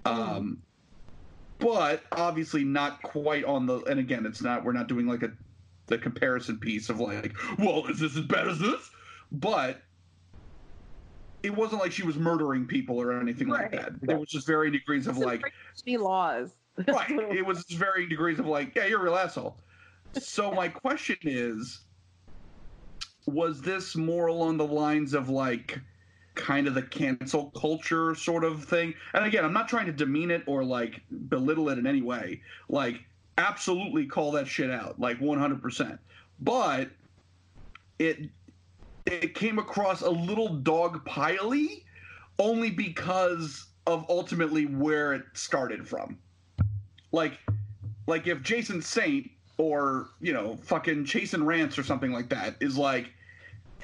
[0.05, 0.61] Um,
[1.59, 3.79] but obviously not quite on the.
[3.83, 4.63] And again, it's not.
[4.63, 5.31] We're not doing like a
[5.87, 8.89] the comparison piece of like, well, is this as bad as this?
[9.31, 9.81] But
[11.43, 14.01] it wasn't like she was murdering people or anything like that.
[14.01, 16.55] There was just varying degrees of like, crazy laws.
[16.87, 17.09] right.
[17.09, 19.57] It was just varying degrees of like, yeah, you're a real asshole.
[20.19, 21.81] So my question is,
[23.25, 25.79] was this more along the lines of like
[26.35, 28.93] kind of the cancel culture sort of thing?
[29.13, 32.41] And again, I'm not trying to demean it or like belittle it in any way.
[32.69, 33.01] Like,
[33.37, 35.99] absolutely call that shit out, like 100%.
[36.39, 36.89] But
[37.99, 38.29] it
[39.05, 41.83] it came across a little dog piley
[42.39, 46.17] only because of ultimately where it started from.
[47.11, 47.39] Like
[48.07, 52.77] like if Jason Saint or, you know, fucking Chasen Rance or something like that is
[52.77, 53.11] like,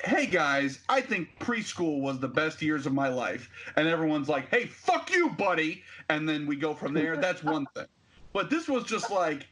[0.04, 3.50] hey guys, I think preschool was the best years of my life.
[3.76, 5.84] And everyone's like, hey, fuck you, buddy.
[6.10, 7.18] And then we go from there.
[7.18, 7.86] That's one thing.
[8.34, 9.48] But this was just like,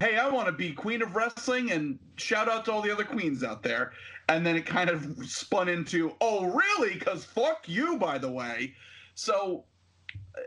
[0.00, 3.04] hey, I want to be queen of wrestling and shout out to all the other
[3.04, 3.92] queens out there.
[4.28, 6.94] And then it kind of spun into, oh, really?
[6.94, 8.74] Because fuck you, by the way.
[9.14, 9.64] So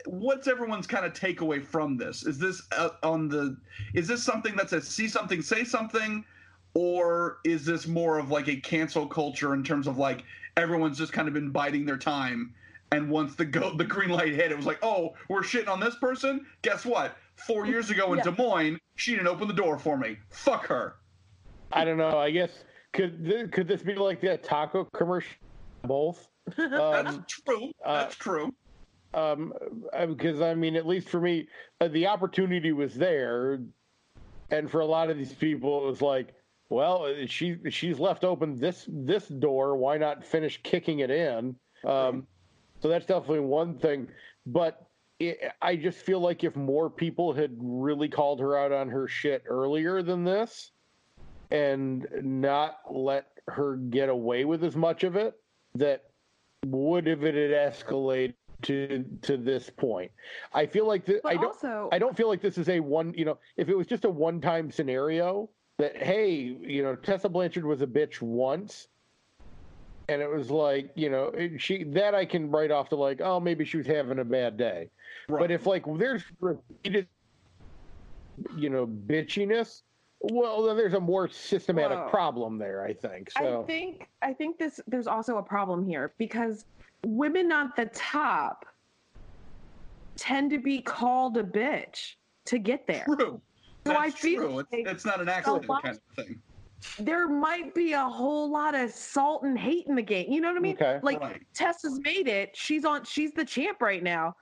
[0.05, 2.25] what's everyone's kind of takeaway from this?
[2.25, 3.57] Is this uh, on the
[3.93, 6.23] is this something that's a see something say something
[6.73, 10.23] or is this more of like a cancel culture in terms of like
[10.57, 12.53] everyone's just kind of been biding their time
[12.91, 15.79] and once the go the green light hit it was like, "Oh, we're shitting on
[15.79, 16.45] this person?
[16.61, 17.17] Guess what?
[17.47, 18.25] 4 years ago in Yeah.
[18.25, 20.17] Des Moines, she didn't open the door for me.
[20.29, 20.95] Fuck her."
[21.71, 22.17] I don't know.
[22.17, 22.51] I guess
[22.93, 25.35] could th- could this be like that taco commercial?
[25.83, 26.27] Both.
[26.57, 27.71] That's Um, true.
[27.85, 28.53] uh, That's true.
[29.13, 29.53] um,
[30.07, 31.47] because I mean, at least for me,
[31.79, 33.59] uh, the opportunity was there,
[34.49, 36.33] and for a lot of these people, it was like,
[36.69, 39.75] well, uh, she she's left open this this door.
[39.75, 41.55] Why not finish kicking it in?
[41.85, 42.27] Um,
[42.81, 44.07] so that's definitely one thing.
[44.45, 44.85] But
[45.19, 49.07] it, I just feel like if more people had really called her out on her
[49.07, 50.71] shit earlier than this,
[51.51, 55.35] and not let her get away with as much of it,
[55.75, 56.05] that
[56.65, 58.33] would have it had escalated
[58.63, 60.11] to to this point.
[60.53, 63.13] I feel like th- I don't also, I don't feel like this is a one,
[63.15, 67.27] you know, if it was just a one time scenario that, hey, you know, Tessa
[67.27, 68.87] Blanchard was a bitch once.
[70.09, 73.39] And it was like, you know, she that I can write off to like, oh,
[73.39, 74.89] maybe she was having a bad day.
[75.29, 75.39] Right.
[75.39, 77.07] But if like there's repeated,
[78.57, 79.83] you know, bitchiness,
[80.23, 82.09] well, then there's a more systematic Whoa.
[82.09, 82.83] problem there.
[82.83, 83.61] I think so.
[83.61, 86.65] I think I think this there's also a problem here because
[87.05, 88.65] women at the top
[90.15, 92.15] tend to be called a bitch
[92.45, 93.05] to get there.
[93.05, 93.41] True.
[93.85, 94.59] So That's I feel true.
[94.59, 96.39] It's, like it's not an accident lot- kind of thing.
[96.99, 100.31] There might be a whole lot of salt and hate in the game.
[100.31, 100.75] You know what I mean?
[100.75, 100.99] Okay.
[101.03, 101.41] Like Right.
[101.53, 102.55] Tessa's made it.
[102.55, 104.35] She's on she's the champ right now.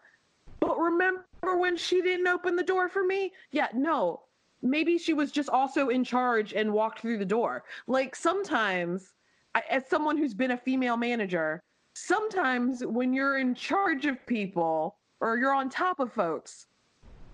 [0.60, 3.32] But remember when she didn't open the door for me?
[3.52, 4.24] Yeah, no.
[4.62, 7.64] Maybe she was just also in charge and walked through the door.
[7.88, 9.14] Like sometimes
[9.56, 11.62] I, as someone who's been a female manager,
[11.96, 16.68] sometimes when you're in charge of people or you're on top of folks,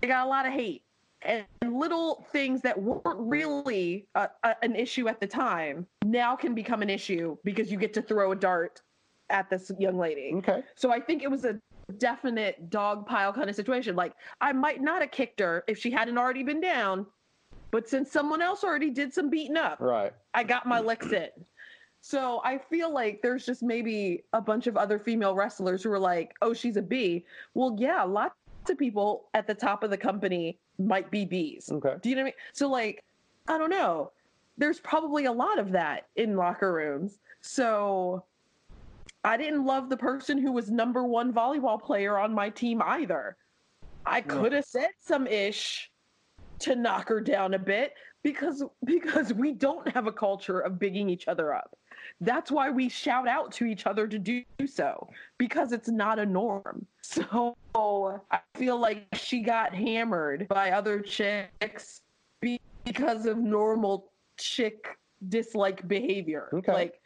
[0.00, 0.82] they got a lot of hate
[1.22, 6.54] and little things that weren't really a, a, an issue at the time now can
[6.54, 8.82] become an issue because you get to throw a dart
[9.30, 10.32] at this young lady.
[10.36, 10.62] okay.
[10.76, 11.60] So I think it was a
[11.98, 13.96] definite dog pile kind of situation.
[13.96, 17.06] Like I might not have kicked her if she hadn't already been down,
[17.76, 20.10] but since someone else already did some beating up, Right.
[20.32, 21.28] I got my licks in.
[22.00, 25.98] So I feel like there's just maybe a bunch of other female wrestlers who are
[25.98, 28.34] like, "Oh, she's a B." Well, yeah, lots
[28.70, 31.70] of people at the top of the company might be Bs.
[31.70, 31.96] Okay.
[32.00, 32.34] Do you know what I mean?
[32.54, 33.04] So like,
[33.46, 34.10] I don't know.
[34.56, 37.18] There's probably a lot of that in locker rooms.
[37.42, 38.24] So
[39.22, 43.36] I didn't love the person who was number one volleyball player on my team either.
[44.06, 45.90] I could have said some ish,
[46.60, 47.92] to knock her down a bit
[48.22, 51.76] because because we don't have a culture of bigging each other up.
[52.20, 56.26] That's why we shout out to each other to do so because it's not a
[56.26, 56.86] norm.
[57.02, 62.00] So I feel like she got hammered by other chicks
[62.84, 64.98] because of normal chick
[65.28, 66.48] dislike behavior.
[66.52, 66.72] Okay.
[66.72, 67.00] Like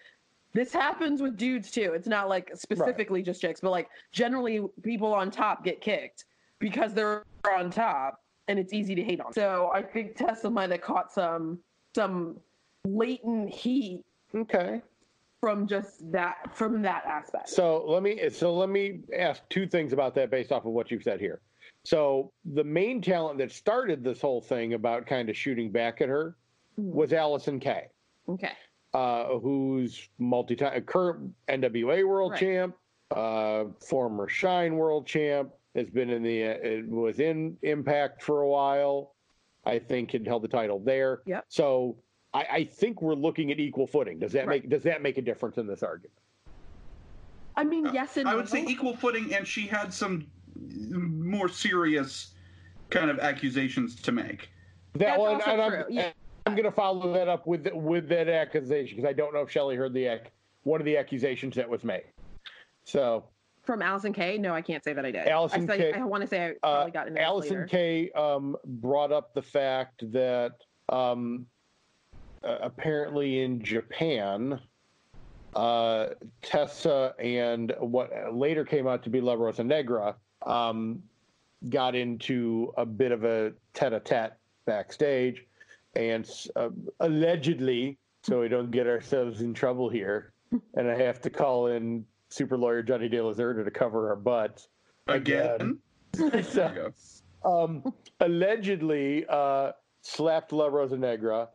[0.53, 1.93] this happens with dudes too.
[1.95, 6.25] It's not like specifically just chicks, but like generally people on top get kicked
[6.59, 7.25] because they're
[7.57, 8.20] on top
[8.51, 9.33] and it's easy to hate on.
[9.33, 11.61] So I think Tessa might have caught some
[11.95, 12.37] some
[12.85, 14.83] latent heat Okay.
[15.41, 17.49] from just that from that aspect.
[17.49, 20.91] So let me so let me ask two things about that based off of what
[20.91, 21.41] you've said here.
[21.85, 26.09] So the main talent that started this whole thing about kind of shooting back at
[26.09, 26.37] her
[26.77, 27.87] was Allysin Kay,
[28.29, 28.53] Okay.
[28.95, 32.41] uh, who's multi-time current NWA World Right.
[32.41, 32.75] Champ,
[33.13, 38.49] uh, former Shine World Champ, has been in the uh, was in Impact for a
[38.49, 39.15] while.
[39.65, 41.21] I think had held the title there.
[41.27, 41.45] Yep.
[41.49, 41.97] So
[42.33, 44.19] I, I think we're looking at equal footing.
[44.19, 44.63] Does that Right.
[44.63, 46.19] make does that make a difference in this argument?
[47.57, 52.35] I mean, yes and I would say equal footing, and she had some more serious
[52.89, 54.49] kind of accusations to make.
[54.95, 56.03] That That's one, also and I'm, yeah.
[56.07, 56.15] and
[56.47, 59.51] I'm going to follow that up with with that accusation because I don't know if
[59.51, 60.31] Shelley heard the ac-
[60.63, 62.05] one of the accusations that was made.
[62.85, 63.25] So
[63.63, 64.39] from Allysin Kay?
[64.39, 65.27] No, I can't say that I did.
[65.27, 67.67] Allysin I, Kay- I want to say I uh, probably got this Allysin later.
[67.67, 70.53] Kay um, brought up the fact that
[70.89, 71.47] um,
[72.43, 74.61] uh, apparently in Japan,
[75.55, 76.09] uh,
[76.43, 81.03] Tessa and what later came out to be La Rosa Negra um,
[81.69, 85.45] got into a bit of a tete-a-tete backstage,
[85.95, 90.33] and uh, allegedly, so we don't get ourselves in trouble here,
[90.75, 94.17] and I have to call in super lawyer Johnny De La Zerda to cover our
[94.17, 94.69] butts.
[95.09, 95.79] Again,
[96.15, 96.41] So- There
[96.75, 96.93] you
[97.45, 97.65] go.
[97.65, 99.73] um, allegedly uh,
[100.03, 101.49] slapped La Rosa Negra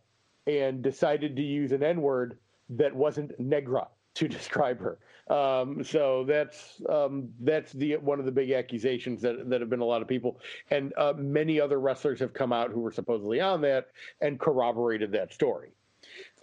[0.48, 2.38] and decided to use an N word
[2.70, 5.00] that wasn't negra to describe her.
[5.34, 9.80] Um, so that's um, that's the one of the big accusations that that have been
[9.80, 13.42] a lot of people, and uh, many other wrestlers have come out who were supposedly
[13.42, 13.88] on that
[14.22, 15.70] and corroborated that story.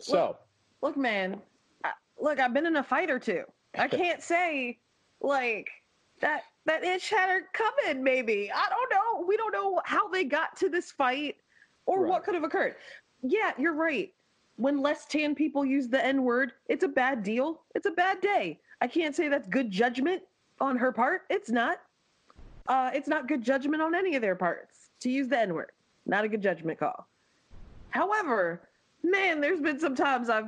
[0.00, 0.36] So
[0.82, 1.40] Look, man.
[1.84, 3.44] I, look, I've been in a fight or two.
[3.78, 4.78] I can't say
[5.20, 5.68] like
[6.20, 6.42] that.
[6.64, 8.04] That itch had her coming.
[8.04, 9.26] Maybe I don't know.
[9.26, 11.36] We don't know how they got to this fight
[11.86, 12.10] or Right.
[12.10, 12.76] what could have occurred.
[13.22, 14.12] Yeah, you're right.
[14.56, 17.62] When less tan people use the N word, it's a bad deal.
[17.74, 18.60] It's a bad day.
[18.80, 20.22] I can't say that's good judgment
[20.60, 21.22] on her part.
[21.30, 21.78] It's not.
[22.68, 25.72] Uh, it's not good judgment on any of their parts to use the N word.
[26.06, 27.08] Not a good judgment call.
[27.90, 28.68] However,
[29.02, 30.46] man, there's been some times I've,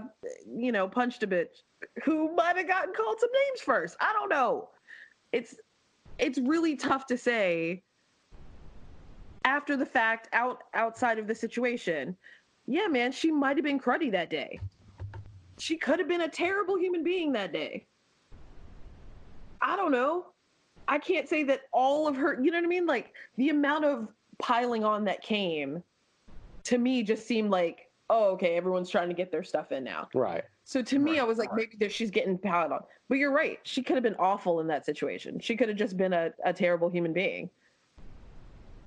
[0.57, 1.63] you know, punched a bitch
[2.05, 3.97] who might have gotten called some names first.
[4.01, 4.71] I don't know.
[5.33, 5.55] It's
[6.19, 7.83] it's really tough to say
[9.45, 12.17] after the fact, out outside of the situation.
[12.67, 14.59] Yeah, man, she might have been cruddy that day.
[15.59, 17.87] She could have been a terrible human being that day.
[19.61, 20.27] I don't know.
[20.89, 22.87] I can't say that all of her, you know what I mean?
[22.87, 24.09] Like the amount of
[24.39, 25.83] piling on that came
[26.65, 30.09] to me just seemed like, oh, okay, everyone's trying to get their stuff in now.
[30.15, 32.81] right, So to me, I was like, maybe she's getting piled on.
[33.09, 33.59] But you're right.
[33.65, 35.39] She could have been awful in that situation.
[35.39, 37.51] She could have just been a, a terrible human being.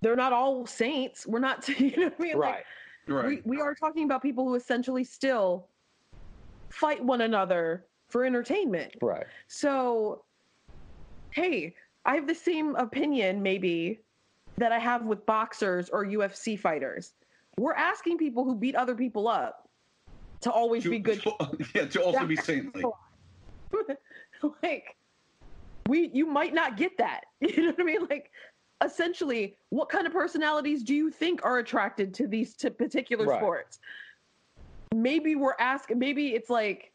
[0.01, 1.27] They're not all saints.
[1.27, 2.37] We're not, you know what I mean?
[2.37, 2.65] right, Like,
[3.09, 3.25] Right.
[3.45, 5.67] we, we are talking about people who essentially still
[6.69, 8.95] fight one another for entertainment.
[9.01, 9.25] right.
[9.47, 10.23] So,
[11.31, 11.73] hey,
[12.05, 14.01] I have the same opinion maybe
[14.57, 17.13] that I have with boxers or UFC fighters.
[17.57, 19.66] We're asking people who beat other people up
[20.41, 21.21] to always To- be good.
[21.39, 22.83] Oh, yeah, to also be saintly.
[24.63, 24.95] like,
[25.87, 27.25] we you might not get that.
[27.41, 28.07] You know what I mean?
[28.09, 28.31] Like,
[28.83, 33.39] essentially, what kind of personalities do you think are attracted to these to particular Right.
[33.39, 33.79] sports?
[34.95, 35.99] Maybe we're asking.
[35.99, 36.91] Maybe it's like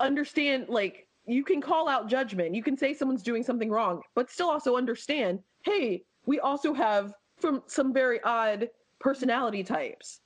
[0.00, 4.28] understand like you can call out judgment you can say someone's doing something wrong but
[4.28, 8.68] still also understand hey we also have from some very odd
[8.98, 10.20] personality types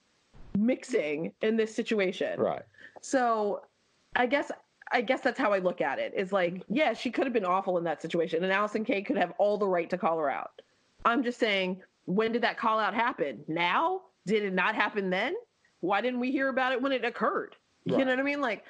[0.59, 2.63] mixing in this situation Right.
[3.01, 3.63] so
[4.17, 4.51] i guess
[4.93, 6.13] i guess that's how i look at it.
[6.17, 9.17] is like yeah she could have been awful in that situation and allysin kay could
[9.19, 10.61] have all the right to call her out
[11.05, 15.35] i'm just saying when did that call out happen now did it not happen then
[15.81, 17.55] why didn't we hear about it when it occurred
[17.85, 18.65] you know what i mean like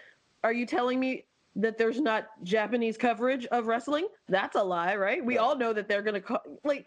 [0.44, 1.24] are you telling me
[1.56, 4.06] that there's not Japanese coverage of wrestling?
[4.28, 5.24] That's a lie, right?
[5.24, 5.42] We Right.
[5.42, 6.86] all know that they're gonna call like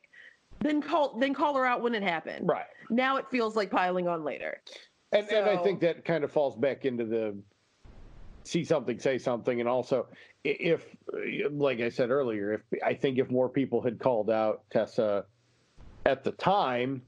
[0.59, 2.47] then call then call her out when it happened.
[2.47, 2.67] Right.
[2.89, 4.61] Now it feels like piling on later.
[5.11, 7.37] And, and I think that kind of falls back into the
[8.43, 10.07] see something, say something, and also
[10.43, 10.85] if,
[11.51, 15.25] like I said earlier, if I think if more people had called out Tessa
[16.05, 17.03] at the time,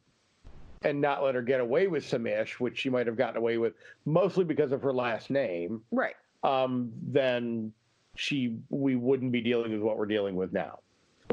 [0.83, 3.57] and not let her get away with some ish, which she might have gotten away
[3.57, 3.73] with
[4.05, 6.15] mostly because of her last name, Right.
[6.43, 7.71] um, then
[8.15, 10.79] she we wouldn't be dealing with what we're dealing with now.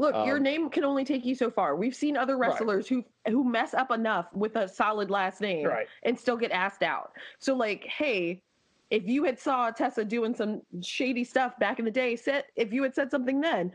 [0.01, 1.75] Look, your Um, name can only take you so far.
[1.75, 2.49] We've seen other Right.
[2.49, 5.87] wrestlers who who mess up enough with a solid last name Right.
[6.01, 7.11] and still get asked out.
[7.37, 8.41] So like, hey,
[8.89, 12.73] if you had saw Tessa doing some shady stuff back in the day, said if
[12.73, 13.71] you had said something then,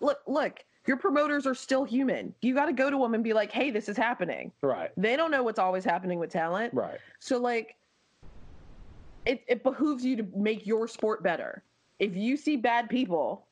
[0.00, 2.34] look, look, your promoters are still human.
[2.42, 4.50] You got to go to them and be like, hey, this is happening.
[4.62, 4.90] Right.
[4.96, 6.74] They don't know what's always happening with talent.
[6.74, 6.98] Right.
[7.20, 7.76] So like
[9.26, 11.62] it, it behooves you to make your sport better.
[12.00, 13.46] If you see bad people,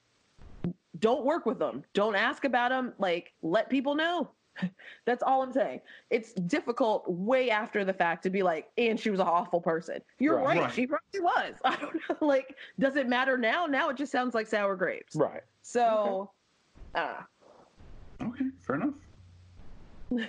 [1.01, 1.83] don't work with them.
[1.95, 2.93] Don't ask about them.
[2.99, 4.31] Like let people know.
[5.05, 5.81] That's all I'm saying.
[6.11, 10.01] It's difficult way after the fact to be like, and she was an awful person.
[10.19, 10.47] You're Right.
[10.47, 10.61] right.
[10.63, 10.73] Right.
[10.73, 11.55] She probably was.
[11.65, 12.27] I don't know.
[12.27, 13.67] Like, does it matter now?
[13.67, 15.15] Now it just sounds like sour grapes.
[15.15, 15.43] Right.
[15.63, 16.31] So,
[16.95, 17.27] ah,
[18.23, 18.95] Okay, fair enough.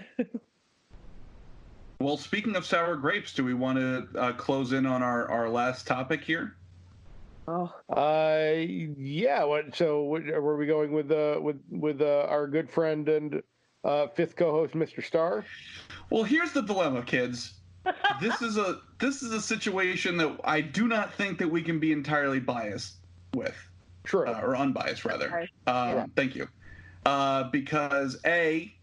[2.01, 5.49] well, speaking of sour grapes, do we want to uh, close in on our, our
[5.49, 6.55] last topic here?
[7.47, 8.51] Oh, Uh,
[8.97, 9.43] yeah.
[9.43, 9.75] What?
[9.75, 13.41] So, what, were we going with uh, with with uh, our good friend and
[13.85, 15.03] uh, fifth co-host, Mr.
[15.03, 15.45] Starr?
[16.09, 17.53] Well, here's the dilemma, kids.
[18.19, 21.79] this is a this is a situation that I do not think that we can
[21.79, 22.95] be entirely biased
[23.33, 23.55] with.
[24.03, 24.27] True.
[24.27, 25.27] uh, or unbiased rather.
[25.27, 25.49] Okay.
[25.67, 26.05] Um, Yeah.
[26.15, 26.47] Thank you.
[27.05, 28.73] Uh, because a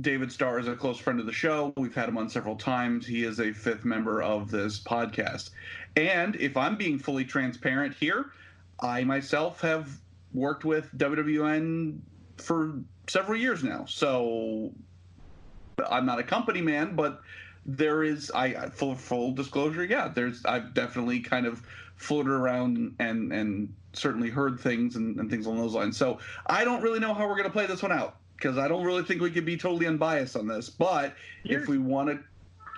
[0.00, 1.72] David Starr is a close friend of the show.
[1.76, 3.06] We've had him on several times.
[3.06, 5.50] He is a fifth member of this podcast.
[5.96, 8.26] And if I'm being fully transparent here,
[8.80, 9.88] I myself have
[10.32, 12.00] worked with WWN
[12.38, 13.84] for several years now.
[13.86, 14.72] So
[15.88, 17.20] I'm not a company man, but
[17.66, 21.62] there is I full full disclosure, yeah, there's I've definitely kind of
[21.96, 25.96] floated around and and certainly heard things and, and things along those lines.
[25.96, 28.84] So I don't really know how we're gonna play this one out because I don't
[28.84, 30.68] really think we could be totally unbiased on this.
[30.68, 31.14] But
[31.44, 32.18] if we want to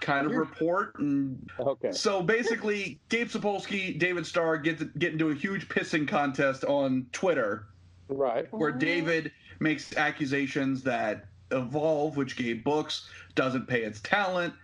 [0.07, 1.91] kind of report and okay.
[1.91, 7.67] so basically, Gabe Sapolsky, David Starr get get into a huge pissing contest on Twitter
[8.09, 8.47] Right.
[8.53, 8.79] where What?
[8.79, 14.55] David makes accusations that Evolve, which Gabe books, doesn't pay its talent,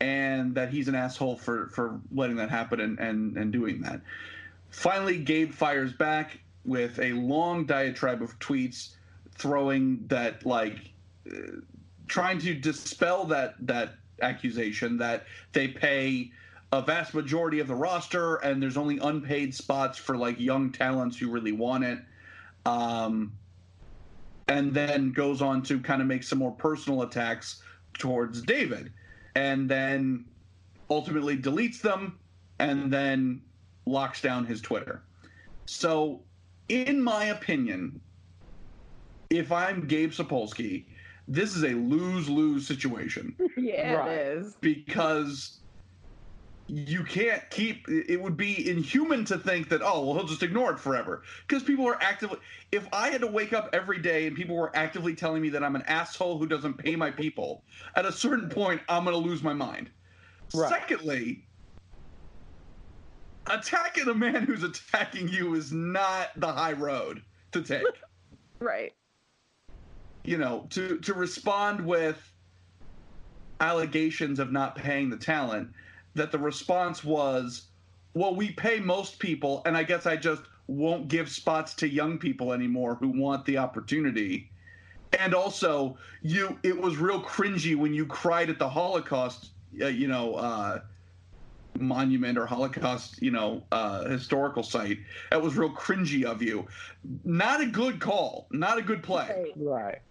[0.00, 4.00] and that he's an asshole for for letting that happen and and, and doing that.
[4.70, 8.90] Finally, Gabe fires back with a long diatribe of tweets,
[9.34, 10.92] throwing that like
[11.30, 11.60] uh,
[12.06, 16.30] trying to dispel that that accusation that they pay
[16.72, 21.16] a vast majority of the roster and there's only unpaid spots for like young talents
[21.16, 21.98] who really want it
[22.66, 23.32] um,
[24.48, 27.62] and then goes on to kind of make some more personal attacks
[27.94, 28.92] towards David,
[29.36, 30.24] and then
[30.90, 32.18] ultimately deletes them,
[32.58, 33.40] and then
[33.86, 35.02] locks down his Twitter.
[35.66, 36.20] So,
[36.68, 38.00] in my opinion,
[39.30, 40.84] if I'm Gabe Sapolsky,
[41.30, 44.10] this is a lose lose situation yeah, Right.
[44.10, 44.56] it is.
[44.60, 45.56] because
[46.66, 50.72] you can't keep it would be inhuman to think that oh well he'll just ignore
[50.72, 52.38] it forever because people are actively
[52.70, 55.64] if i had to wake up every day and people were actively telling me that
[55.64, 57.64] i'm an asshole who doesn't pay my people
[57.96, 59.90] at a certain point i'm going to lose my mind
[60.54, 60.68] Right.
[60.68, 61.48] secondly
[63.48, 67.22] attacking a man who's attacking you is not the high road
[67.52, 67.84] to take
[68.60, 68.92] Right.
[70.24, 72.32] You know, to to respond with
[73.60, 75.70] allegations of not paying the talent,
[76.14, 77.66] that the response was,
[78.14, 82.18] "Well, we pay most people, and I guess I just won't give spots to young
[82.18, 84.50] people anymore who want the opportunity."
[85.18, 89.50] And also, you it was real cringy when you cried at the Holocaust,
[89.80, 90.80] uh, you know, uh,
[91.78, 94.98] monument or Holocaust, you know, uh, historical site.
[95.30, 96.66] That was real cringy of you.
[97.24, 98.46] Not a good call.
[98.50, 99.52] Not a good play.
[99.56, 100.02] Right.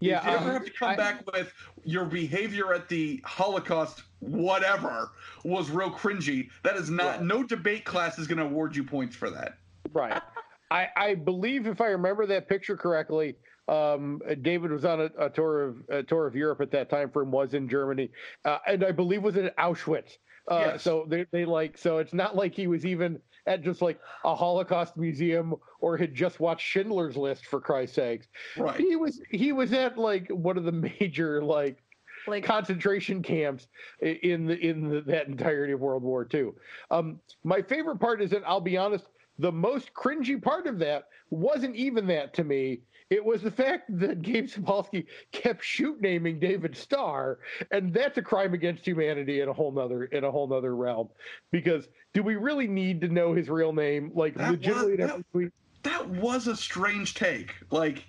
[0.00, 0.08] Right.
[0.10, 0.18] Yeah.
[0.18, 1.52] if you ever um, have to come I- back with
[1.84, 5.10] your behavior at the Holocaust, whatever,
[5.44, 7.22] was real cringy, that is not, Right.
[7.22, 9.58] no debate class is going to award you points for that.
[9.92, 10.20] Right.
[10.70, 13.36] I, I believe, if I remember that picture correctly,
[13.68, 17.10] um, David was on a, a tour of a tour of Europe at that time.
[17.10, 18.10] From was in Germany,
[18.46, 20.16] uh, and I believe was in Auschwitz.
[20.50, 20.82] Uh, Yes.
[20.82, 23.18] So they, they like so it's not like he was even
[23.48, 28.28] at just like a Holocaust museum or had just watched Schindler's List for Christ's sakes.
[28.56, 28.78] Right.
[28.78, 31.82] He was he was at like one of the major like
[32.26, 33.68] Like concentration camps
[34.00, 36.50] in the in the, that entirety of World War II.
[36.90, 39.06] Um, my favorite part is that I'll be honest,
[39.38, 42.82] the most cringy part of that wasn't even that to me.
[43.10, 47.38] It was the fact that Gabe Sapolsky kept shoot naming David Starr,
[47.70, 51.08] and that's a crime against humanity in a whole nother in a whole nother realm.
[51.50, 54.10] Because do we really need to know his real name?
[54.14, 55.50] Like That legitimately, in that- every?
[55.84, 57.54] That was a strange take.
[57.70, 58.04] Like,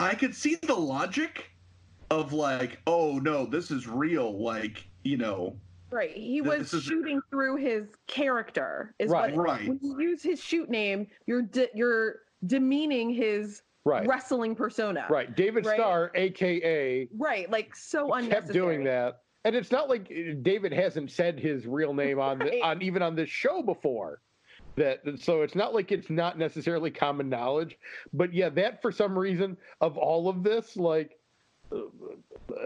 [0.00, 1.50] I could see the logic
[2.10, 4.42] of like, oh no, this is real.
[4.42, 5.56] Like, you know,
[5.90, 6.10] Right.
[6.10, 8.94] He was is- shooting through his character.
[8.98, 9.68] Is Right, what, right.
[9.68, 14.06] When you use his shoot name, you're de- you're demeaning his Right.
[14.06, 15.06] wrestling persona.
[15.10, 15.34] Right.
[15.36, 15.76] David Right.
[15.76, 17.50] Starr, aka, Right.
[17.50, 18.42] Like so unnecessary.
[18.42, 19.20] kept doing that.
[19.44, 23.02] And it's not like uh, David hasn't said his real name on the, on even
[23.02, 24.20] on this show before.
[24.76, 27.78] That so it's not like it's not necessarily common knowledge,
[28.12, 31.12] but yeah, that for some reason of all of this, like,
[31.70, 31.76] uh,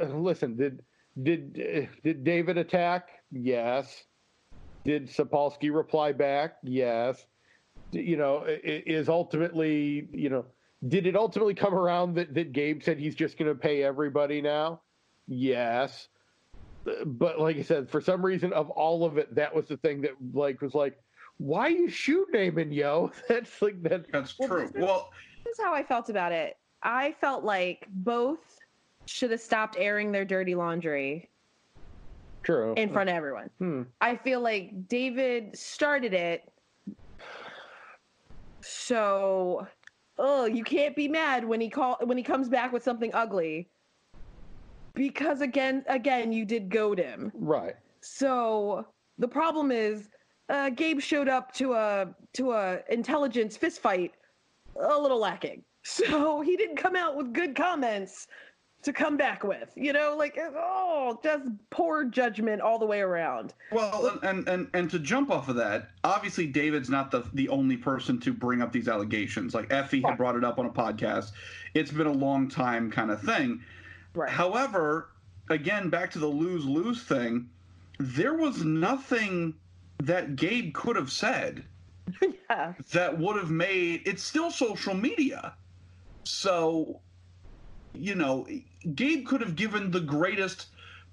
[0.01, 0.83] uh, listen, did
[1.23, 3.09] did uh, did David attack?
[3.31, 4.05] Yes.
[4.85, 6.57] Did Sapolsky reply back?
[6.63, 7.27] Yes.
[7.91, 10.47] You know, is ultimately, you know,
[10.87, 14.41] did it ultimately come around that, that Gabe said he's just going to pay everybody
[14.41, 14.81] now?
[15.27, 16.09] Yes.
[17.05, 20.01] But like I said, for some reason of all of it, that was the thing
[20.03, 20.97] that like was like,
[21.39, 23.11] why you shoot naming yo?
[23.29, 24.11] That's like that.
[24.13, 24.61] that's Well, true.
[24.67, 25.11] this is- Well,
[25.45, 26.57] This is how I felt about it.
[26.83, 28.39] I felt like both
[29.07, 31.29] should have stopped airing their dirty laundry
[32.45, 32.75] True.
[32.77, 33.51] in front of everyone.
[33.59, 33.83] Hmm.
[34.01, 36.51] I feel like David started it.
[38.61, 39.67] So,
[40.19, 43.69] oh, you can't be mad when he call when he comes back with something ugly.
[44.95, 47.31] Because again, again, you did goad him.
[47.35, 47.77] Right.
[48.01, 48.87] So
[49.19, 50.09] the problem is,
[50.49, 54.13] uh, Gabe showed up to a to a intelligence fist fight
[54.81, 55.63] a little lacking.
[55.85, 58.27] So he didn't come out with good comments
[58.83, 59.71] to come back with.
[59.75, 63.55] You know, like oh, just poor judgment all the way around.
[63.73, 67.77] well, and and and to jump off of that, obviously David's not the the only
[67.77, 69.55] person to bring up these allegations.
[69.55, 71.33] Like Effy had brought it up on a podcast.
[71.75, 73.63] It's been a long time kind of thing.
[74.15, 74.31] Right.
[74.31, 75.11] However,
[75.51, 77.49] again, back to the lose lose thing,
[77.99, 79.55] there was nothing
[80.03, 81.65] that Gabe could have said
[82.51, 82.73] yeah.
[82.93, 85.55] that would have made it's still social media.
[86.25, 87.01] So,
[87.99, 88.47] you know,
[88.95, 90.67] Gabe could have given the greatest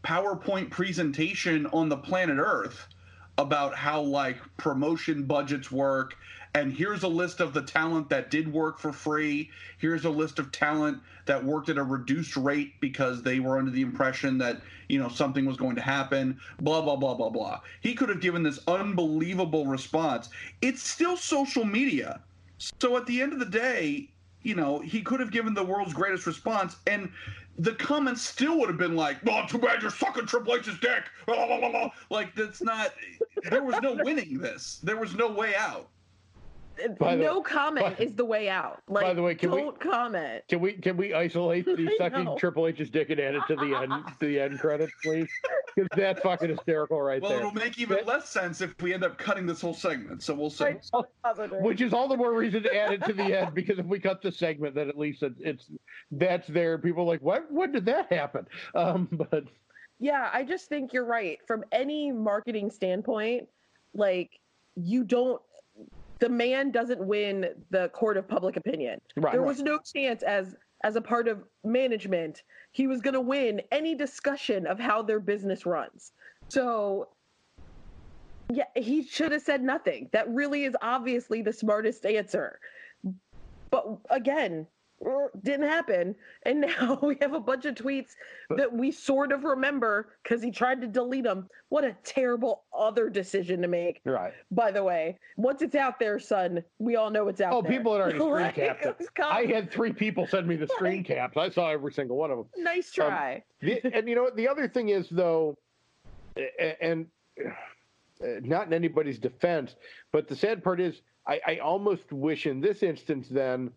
[0.03, 2.87] PowerPoint presentation on the planet Earth
[3.37, 6.15] about how like promotion budgets work
[6.55, 9.51] and here's a list of the talent that did work for free.
[9.77, 13.71] Here's a list of talent that worked at a reduced rate because they were under
[13.71, 17.59] the impression that you know something was going to happen blah blah blah blah blah.
[17.81, 20.29] He could have given this unbelievable response.
[20.61, 22.21] It's still social media.
[22.79, 24.11] So at the end of the day
[24.45, 27.11] you know he could have given the world's greatest response and
[27.57, 31.03] the comments still would have been like, "Oh, too bad you're sucking Triple H's dick."
[32.09, 32.93] Like that's not.
[33.49, 34.79] There was no winning this.
[34.83, 35.87] There was no way out.
[36.99, 38.81] By the- no comment by- is the way out.
[38.87, 40.43] Like, by the way, can don't comment.
[40.47, 42.37] Can we can we isolate the I sucking.
[42.37, 45.27] Triple H's dick and add it to the end to the end credits, please?
[45.75, 47.39] Because that's fucking hysterical right Well, there.
[47.39, 50.23] it'll make even That- less sense if we end up cutting this whole segment.
[50.23, 50.75] So we'll see.
[51.61, 53.99] Which is all the more reason to add it to the end because if we
[53.99, 55.69] cut the segment, then at least it's, it's
[56.11, 56.77] that's there.
[56.77, 57.51] People are like, what?
[57.51, 58.47] When did that happen?
[58.73, 59.43] Um, but
[59.99, 61.39] Yeah, I just think you're right.
[61.47, 63.47] From any marketing standpoint,
[63.93, 64.39] like
[64.75, 65.41] you don't
[66.19, 68.99] the man doesn't win the court of public opinion.
[69.17, 69.47] Right, there right.
[69.47, 73.95] was no chance as as a part of management he was going to win any
[73.95, 76.11] discussion of how their business runs.
[76.49, 77.09] So
[78.53, 80.09] yeah, he should have said nothing.
[80.13, 82.59] That really is obviously the smartest answer.
[83.71, 84.67] But again,
[85.43, 86.15] didn't happen.
[86.43, 88.11] And now we have a bunch of tweets
[88.55, 91.47] that we sort of remember because he tried to delete them.
[91.69, 94.01] What a terrible other decision to make.
[94.05, 94.33] right.
[94.51, 97.71] By the way, once it's out there, son, we all know it's out Oh, there.
[97.71, 98.97] people had already screen Like, capped it.
[99.21, 101.35] I had three people send me the screen caps.
[101.37, 102.47] I saw every single one of them.
[102.57, 103.43] nice try.
[103.61, 104.35] The, and you know what?
[104.35, 105.57] The other thing is, though,
[106.81, 107.07] and
[107.45, 109.75] uh, not in anybody's defense,
[110.11, 113.71] but the sad part is, I, I almost wish in this instance, then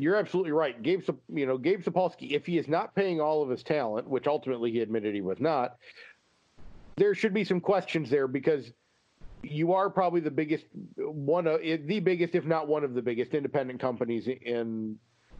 [0.00, 0.82] you're absolutely right.
[0.82, 4.26] Gabe, you know, Gabe Sapolsky, if he is not paying all of his talent, which
[4.26, 5.76] ultimately he admitted he was not,
[6.96, 8.72] there should be some questions there because
[9.42, 13.34] you are probably the biggest one of the biggest, if not one of the biggest
[13.34, 14.98] independent companies in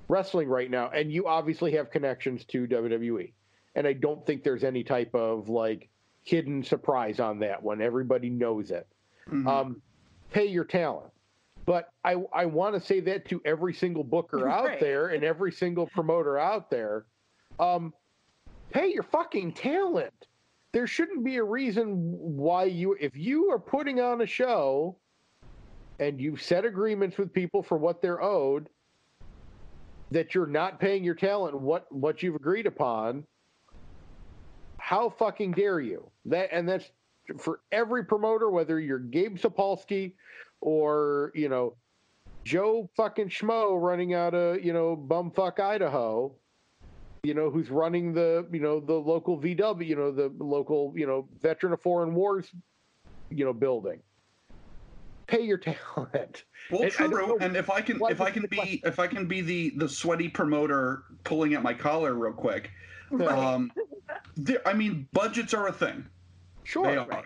[0.08, 3.32] wrestling right now, and you obviously have connections to WWE.
[3.74, 5.88] And I don't think there's any type of like
[6.22, 7.80] hidden surprise on that one.
[7.80, 8.86] Everybody knows it.
[9.28, 9.46] Mhm.
[9.46, 9.82] Um,
[10.32, 11.12] pay your talent.
[11.66, 14.80] But I, I want to say that to every single booker out Right.
[14.80, 17.06] there and every single promoter out there.
[17.58, 17.92] Um,
[18.70, 20.12] pay your fucking talent.
[20.72, 24.96] There shouldn't be a reason why you, if you are putting on a show
[25.98, 28.68] and you've set agreements with people for what they're owed,
[30.12, 33.24] that you're not paying your talent what what you've agreed upon.
[34.78, 36.10] How fucking dare you?
[36.24, 36.90] That and that's
[37.38, 40.14] for every promoter, whether you're Gabe Sapolsky
[40.60, 41.74] or you know
[42.44, 46.34] Joe fucking Schmo running out of you know bumfuck Idaho.
[47.22, 51.06] you know, who's running the, you know, the local VW, you know, the local, you
[51.06, 52.50] know, veteran of foreign wars,
[53.28, 54.00] you know, building.
[55.26, 55.58] Pay your
[55.94, 56.44] talent.
[56.70, 57.36] Well, And true.
[57.40, 60.28] And if I can, if I can be, if I can be the the sweaty
[60.28, 62.70] promoter pulling at my collar real quick,
[63.26, 63.70] um,
[64.64, 66.06] I mean, budgets are a thing.
[66.64, 66.86] Sure.
[66.86, 67.24] They are.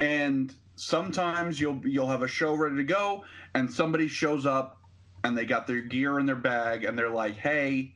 [0.00, 3.24] And sometimes you'll you'll have a show ready to go,
[3.54, 4.80] and somebody shows up,
[5.22, 7.94] and they got their gear in their bag, and they're like, "Hey,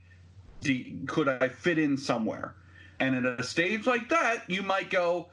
[0.61, 2.55] do, could I fit in somewhere?"
[3.01, 5.31] And at a stage like that, you might go,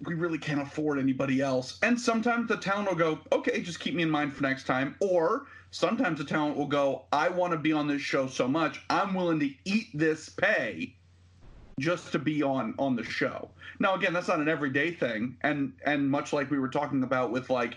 [0.00, 3.94] "We really can't afford anybody else." And sometimes the talent will go, "Okay, just keep
[3.94, 7.58] me in mind for next time," or sometimes the talent will go, "I want to
[7.58, 10.97] be on this show so much, I'm willing to eat this pay."
[11.78, 13.48] Just to be on on the show.
[13.78, 17.30] Now again, that's not an everyday thing and and much like we were talking about
[17.30, 17.76] with like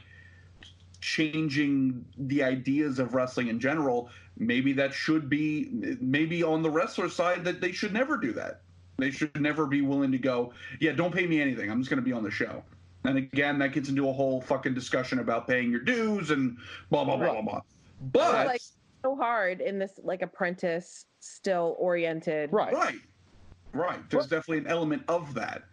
[1.01, 7.09] changing the ideas of wrestling in general, maybe that should be maybe on the wrestler
[7.09, 8.61] side that they should never do that.
[8.97, 11.71] They should never be willing to go, yeah, don't pay me anything.
[11.71, 12.63] I'm just going to be on the show.
[13.03, 16.57] And again, that gets into a whole fucking discussion about paying your dues and
[16.91, 17.61] blah blah blah blah blah.
[18.11, 18.61] But like
[19.03, 22.53] so hard in this like apprentice still oriented.
[22.53, 22.73] Right.
[22.73, 22.99] right.
[23.73, 23.99] Right.
[24.09, 25.63] There's definitely an element of that.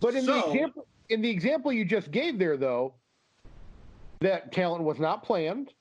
[0.00, 2.94] But in the example in the example you just gave there, though,
[4.20, 5.72] that talent was not planned.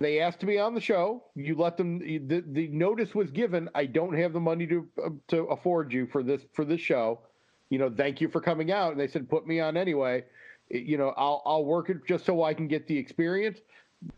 [0.00, 1.24] They asked to be on the show.
[1.34, 1.98] You let them.
[1.98, 3.68] The, the notice was given.
[3.74, 7.20] I don't have the money to uh, to afford you for this for this show.
[7.68, 8.92] You know, thank you for coming out.
[8.92, 10.24] And they said, put me on anyway.
[10.70, 13.60] It- You know, I'll I'll work it just so I can get the experience.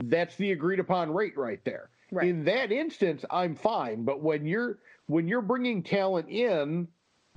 [0.05, 1.91] That's the agreed upon rate right there.
[2.13, 2.29] Right.
[2.29, 4.05] In that instance, I'm fine.
[4.05, 6.89] But when you're when you're bringing talent in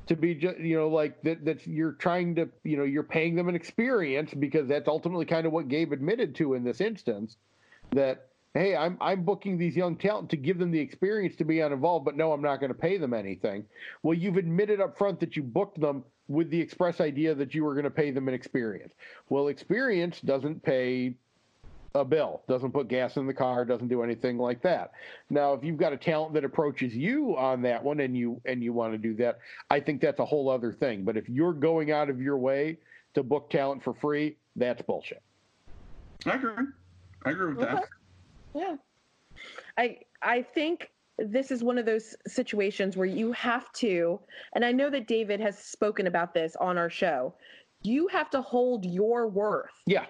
[0.08, 3.36] to be just you know like that that's you're trying to you know you're paying
[3.36, 7.38] them an experience because that's ultimately kind of what Gabe admitted to in this instance
[7.92, 11.60] that hey I'm I'm booking these young talent to give them the experience to be
[11.60, 13.66] uninvolved but no I'm not going to pay them anything.
[14.04, 17.64] Well you've admitted up front that you booked them with the express idea that you
[17.64, 18.94] were going to pay them an experience.
[19.30, 21.16] Well experience doesn't pay
[21.96, 24.92] a bill, doesn't put gas in the car, doesn't do anything like that.
[25.30, 28.62] Now, if you've got a talent that approaches you on that one and you and
[28.62, 29.40] you want to do that,
[29.72, 31.04] I think that's a whole other thing.
[31.04, 32.78] But if you're going out of your way
[33.14, 35.24] to book talent for free, that's bullshit.
[36.26, 36.66] I agree.
[37.26, 37.86] I agree with that.
[38.54, 38.76] Yeah.
[39.78, 44.20] I I think this is one of those situations where you have to
[44.54, 47.34] and I know that David has spoken about this on our show.
[47.84, 50.06] You have to hold your worth Yeah.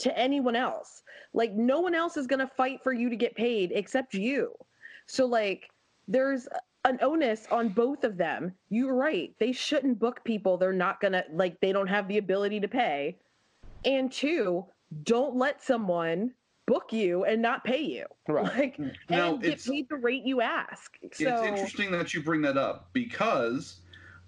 [0.00, 1.02] To anyone else.
[1.32, 4.52] Like no one else is going to fight for you to get paid except you.
[5.06, 5.70] So like
[6.08, 6.48] there's
[6.84, 8.52] an onus on both of them.
[8.68, 9.34] You're right.
[9.38, 12.68] They shouldn't book people they're not going to like they don't have the ability to
[12.68, 13.16] pay.
[13.84, 14.66] And two,
[15.04, 16.32] don't let someone
[16.66, 18.06] book you and not pay you.
[18.28, 18.44] Right.
[18.56, 18.78] Like
[19.08, 20.96] No, and get paid the rate you ask.
[21.12, 23.80] So It's interesting that you bring that up because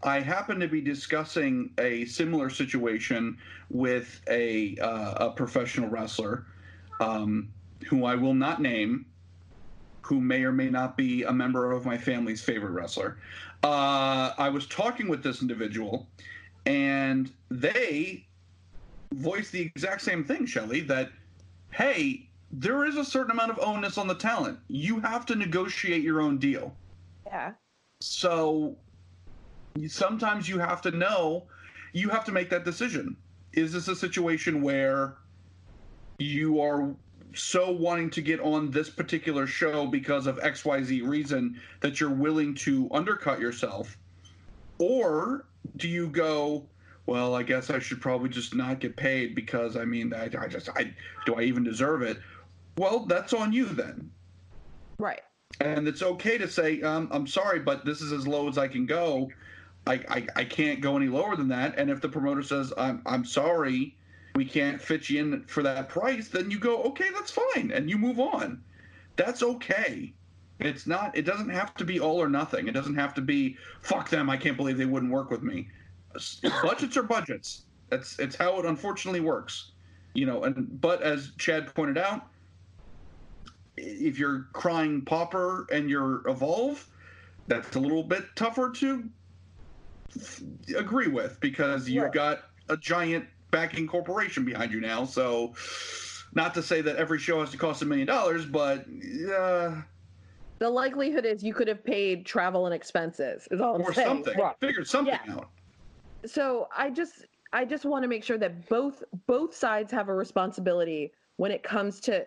[0.03, 3.39] I happen to be discussing a similar situation
[3.71, 6.47] with a uh, a professional wrestler
[7.01, 7.49] um,
[7.89, 9.07] who I will not name,
[10.03, 13.19] who may or may not be a member of my family's favorite wrestler.
[13.63, 16.09] Uh, I was talking with this individual,
[16.67, 18.27] and they
[19.13, 21.11] voiced the exact same thing, Shelley, that
[21.71, 24.59] hey, there is a certain amount of onus on the talent.
[24.69, 26.75] You have to negotiate your own deal.
[27.27, 27.53] yeah.
[28.01, 28.77] So
[29.89, 31.49] sometimes you have to know,
[31.93, 33.17] you have to make that decision.
[33.53, 35.19] Is this a situation where
[36.19, 36.95] you are
[37.35, 42.55] so wanting to get on this particular show because of XYZ reason that you're willing
[42.57, 43.99] to undercut yourself?
[44.79, 45.47] Or
[45.77, 46.69] do you go,
[47.07, 50.49] well, I guess I should probably just not get paid because I mean, I, I
[50.49, 50.95] just, I
[51.27, 52.19] do I even deserve it?
[52.79, 54.13] Well, that's on you then
[54.99, 55.21] Right.
[55.61, 58.69] and it's okay to say um, i'm sorry but this is as low as i
[58.69, 59.29] can go
[59.87, 61.75] I, I, I can't go any lower than that.
[61.77, 63.97] And if the promoter says I'm, I'm sorry
[64.35, 67.91] we can't fit you in for that price then you go okay that's fine and
[67.91, 68.63] you move on.
[69.17, 70.13] That's okay.
[70.59, 72.69] It's not it doesn't have to be all or nothing.
[72.69, 75.69] It doesn't have to be fuck them i can't believe they wouldn't work with me.
[76.63, 77.63] Budgets are budgets.
[77.91, 79.71] That's it's how it unfortunately works
[80.15, 82.27] you know and but as chad pointed out
[83.77, 86.87] if you're crying pauper and you're evolve,
[87.47, 89.09] that's a little bit tougher to
[90.77, 92.13] agree with because you've Right.
[92.13, 95.05] got a giant backing corporation behind you now.
[95.05, 95.55] So,
[96.35, 98.87] not to say that every show has to cost a million dollars, but
[99.31, 99.83] uh,
[100.59, 103.47] The likelihood is you could have paid travel and expenses.
[103.51, 104.07] Is all I'm or saying.
[104.09, 104.39] something.
[104.39, 104.57] Right.
[104.61, 105.35] Figure something Yeah.
[105.35, 105.51] out.
[106.25, 110.15] so i just i just want to make sure that both both sides have a
[110.15, 112.25] responsibility when it comes to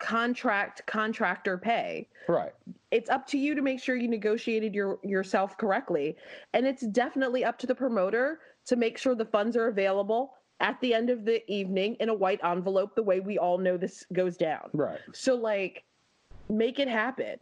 [0.00, 2.08] contract contractor pay.
[2.28, 2.52] Right.
[2.90, 6.16] It's up to you to make sure you negotiated your yourself correctly,
[6.54, 10.80] and it's definitely up to the promoter to make sure the funds are available at
[10.80, 14.04] the end of the evening in a white envelope the way we all know this
[14.12, 14.68] goes down.
[14.72, 14.98] Right.
[15.12, 15.84] So like
[16.48, 17.36] make it happen.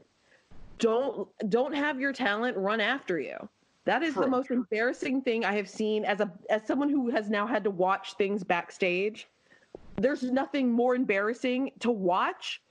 [0.79, 3.37] Don't don't have your talent run after you.
[3.85, 4.25] That is True.
[4.25, 7.65] the most embarrassing thing I have seen as a as someone who has now had
[7.65, 9.29] to watch things backstage.
[9.99, 12.63] There's nothing more embarrassing to watch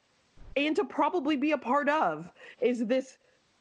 [0.55, 2.29] and to probably be a part of
[2.61, 3.17] is this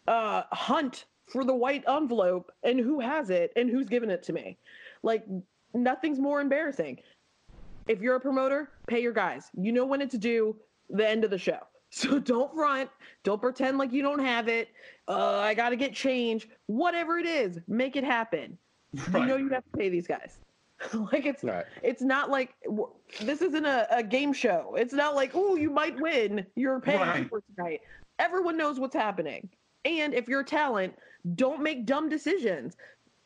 [0.08, 4.32] uh, hunt for the white envelope and who has it and who's giving it to
[4.32, 4.56] me.
[5.02, 5.24] Like
[5.74, 7.00] nothing's more embarrassing.
[7.88, 9.50] If you're a promoter, pay your guys.
[9.54, 10.56] You know when it's due,
[10.88, 11.58] the end of the show.
[11.88, 12.90] So don't front.
[13.22, 14.68] Don't pretend like you don't have it.
[15.06, 16.48] Uh, I got to get change.
[16.66, 18.58] Whatever it is, make it happen.
[18.92, 20.38] You know you have to pay these guys.
[21.12, 21.64] like it's Right.
[21.82, 22.54] it's not like
[23.20, 24.74] this isn't a, a game show.
[24.78, 26.46] It's not like oh you might win.
[26.54, 27.28] You're paying Right.
[27.28, 27.80] for tonight.
[28.18, 29.48] Everyone knows what's happening.
[29.84, 30.94] And if you're a talent,
[31.34, 32.76] don't make dumb decisions.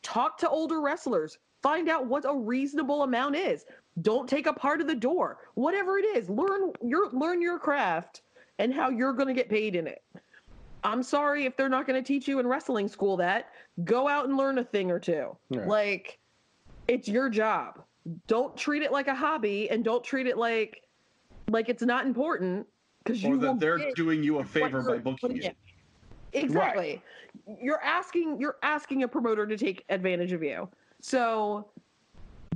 [0.03, 1.37] Talk to older wrestlers.
[1.61, 3.65] Find out what a reasonable amount is.
[4.01, 5.37] Don't take a part of the door.
[5.55, 8.21] Whatever it is, learn your learn your craft
[8.59, 10.01] and how you're going to get paid in it.
[10.83, 13.49] I'm sorry if they're not going to teach you in wrestling school that.
[13.83, 15.35] Go out and learn a thing or two.
[15.49, 15.67] Right.
[15.67, 16.19] Like
[16.87, 17.83] it's your job.
[18.27, 20.81] Don't treat it like a hobby and don't treat it like
[21.49, 22.65] like it's not important
[23.03, 25.51] because you or that they're doing you a favor by booking you.
[26.33, 27.01] Exactly.
[27.61, 30.69] You're asking you're asking a promoter to take advantage of you.
[31.01, 31.71] So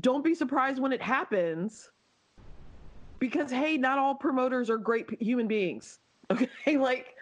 [0.01, 1.91] don't be surprised when it happens
[3.19, 5.99] because hey, not all promoters are great p- human beings.
[6.31, 6.77] Okay?
[6.77, 7.13] Like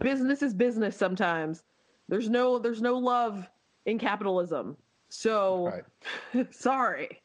[0.00, 1.62] business is business sometimes.
[2.08, 3.48] There's no there's no love
[3.86, 4.76] in capitalism.
[5.08, 5.72] So
[6.50, 7.22] sorry.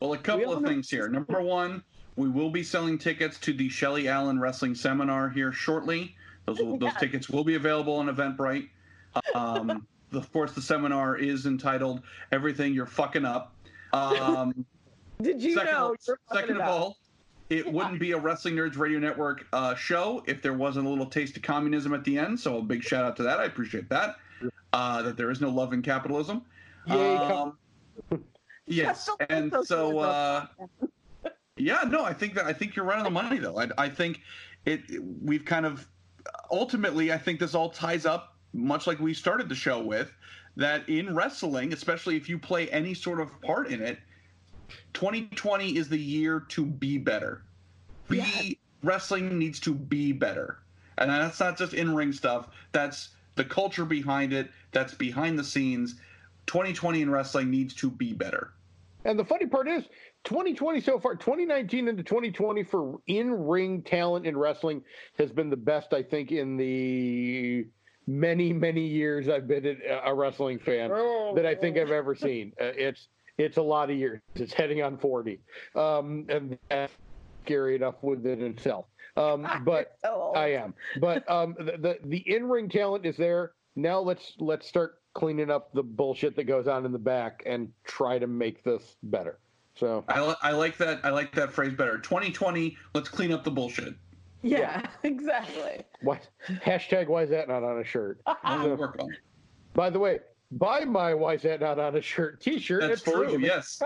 [0.00, 1.08] Well, a couple all of things here.
[1.08, 1.82] Number one,
[2.16, 6.14] we will be selling tickets to the Shelly Allen Wrestling Seminar here shortly.
[6.46, 8.68] Those will, those tickets will be available on Eventbrite.
[9.34, 13.54] Um, of course, the seminar is entitled "Everything You're Fucking Up."
[13.92, 14.64] Um,
[15.20, 15.92] Did you second, know?
[15.92, 16.68] of, you're second of up.
[16.68, 16.96] all,
[17.50, 21.06] it wouldn't be a Wrestling Nerds Radio Network uh, show if there wasn't a little
[21.06, 22.38] taste of communism at the end.
[22.38, 23.40] So a big shout out to that.
[23.40, 24.16] I appreciate that.
[24.72, 26.42] Uh, that there is no love in capitalism.
[26.90, 27.58] Yay, Um,
[28.66, 30.46] yes, and so so uh,
[31.56, 33.58] yeah, no, I think that I think you're right on the money though.
[33.58, 34.20] I, I think
[34.64, 34.80] it.
[35.22, 35.86] We've kind of
[36.50, 40.12] ultimately, I think this all ties up much like we started the show with
[40.56, 43.98] that in wrestling, especially if you play any sort of part in it,
[44.92, 47.42] 2020 is the year to be better.
[48.08, 48.54] Be Yes.
[48.82, 50.58] wrestling needs to be better,
[50.98, 52.48] and that's not just in ring stuff.
[52.72, 54.50] That's the culture behind it.
[54.72, 55.94] That's behind the scenes.
[56.50, 58.54] 2020 in wrestling needs to be better.
[59.04, 59.84] And the funny part is,
[60.24, 64.82] 2020 so far, 2019 into 2020 for in ring talent in wrestling
[65.16, 67.66] has been the best, I think, in the
[68.08, 70.90] many, many years I've been a- a wrestling fan
[71.36, 72.52] that I think I've ever seen.
[72.60, 74.20] Uh, it's it's a lot of years.
[74.34, 75.40] It's heading on 40,
[75.76, 76.92] um, and that's
[77.44, 78.86] scary enough within itself.
[79.16, 80.74] Um, but So I am.
[81.00, 83.52] But um, the the, the in ring talent is there.
[83.76, 87.70] Now let's let's start cleaning up the bullshit that goes on in the back and
[87.84, 89.38] try to make this better.
[89.74, 91.00] So I, li- I like that.
[91.04, 91.98] I like that phrase better.
[91.98, 92.76] 2020.
[92.94, 93.94] Let's clean up the bullshit.
[94.42, 95.82] yeah, exactly.
[96.02, 98.20] what hashtag why is that not on a shirt?
[98.44, 99.10] We'll work on.
[99.12, 99.18] it.
[99.74, 100.20] By the way,
[100.52, 102.80] buy my why is that not on a shirt T-shirt.
[102.82, 103.32] That's It's for true.
[103.32, 103.38] you.
[103.38, 103.80] Yes,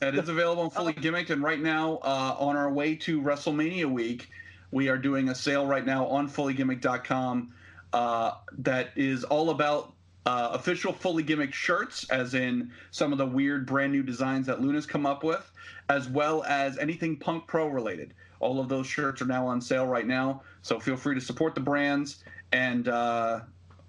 [0.00, 1.30] that is available and fully gimmicked.
[1.30, 4.28] And right now, uh, on our way to WrestleMania week,
[4.70, 7.52] we are doing a sale right now on fullygimmick.com
[7.92, 9.94] uh, that is all about
[10.28, 14.60] uh, official fully gimmick shirts, as in some of the weird brand new designs that
[14.60, 15.50] Luna's come up with,
[15.88, 18.12] as well as anything Punk Pro related.
[18.40, 21.54] All of those shirts are now on sale right now, so feel free to support
[21.54, 22.24] the brands.
[22.52, 23.40] And uh,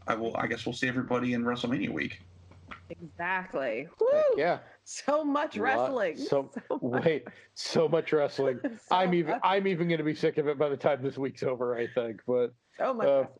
[0.07, 0.35] I will.
[0.37, 2.21] I guess we'll see everybody in WrestleMania week.
[2.89, 3.89] Exactly.
[3.99, 4.07] Woo!
[4.37, 4.59] Yeah.
[4.85, 6.17] So much Lot- wrestling.
[6.29, 6.49] So,
[6.81, 7.03] much.
[7.03, 8.59] wait, so much wrestling.
[8.63, 11.03] So I'm even much- I'm even going to be sick of it by the time
[11.03, 11.75] this week's over.
[11.77, 13.37] I think, but so much uh, wrestling.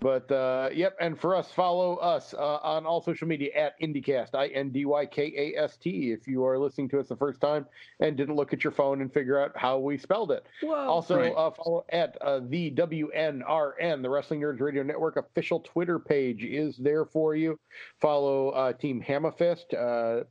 [0.00, 4.34] But uh, yep, and for us, follow us uh, on all social media at IndyCast,
[4.34, 6.12] I N D Y K A S T.
[6.12, 7.64] If you are listening to us the first time
[8.00, 10.74] and didn't look at your phone and figure out how we spelled it, Whoa.
[10.74, 11.32] also Right.
[11.34, 16.76] uh, follow at uh, the WNRN, the Wrestling Nerds Radio Network official Twitter page is
[16.76, 17.58] there for you.
[18.00, 19.72] Follow uh, Team Hammerfist.
[19.72, 20.24] Uh,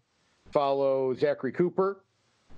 [0.51, 2.03] follow Zachary Cooper.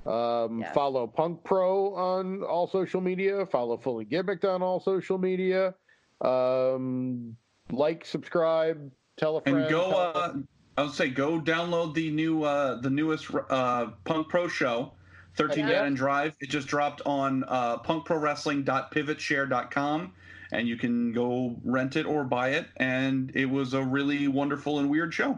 [0.06, 0.74] Um, Yes.
[0.76, 3.46] Follow Punk Pro on all social media.
[3.46, 5.74] Follow Fully Gimmicked on all social media.
[6.22, 7.36] Um,
[7.72, 9.58] like, subscribe, tell a friend.
[9.60, 10.34] and go uh
[10.78, 14.92] i would say go download the new uh the newest uh punk pro show
[15.38, 15.68] 13 Yeah.
[15.72, 16.36] Dead End Drive.
[16.40, 20.14] It just dropped on uh, punkprowrestling.pivotshare.com,
[20.52, 22.68] and you can go rent it or buy it.
[22.78, 25.38] And it was a really wonderful and weird show.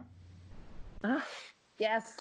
[1.04, 1.26] Ah,
[1.80, 2.16] yes.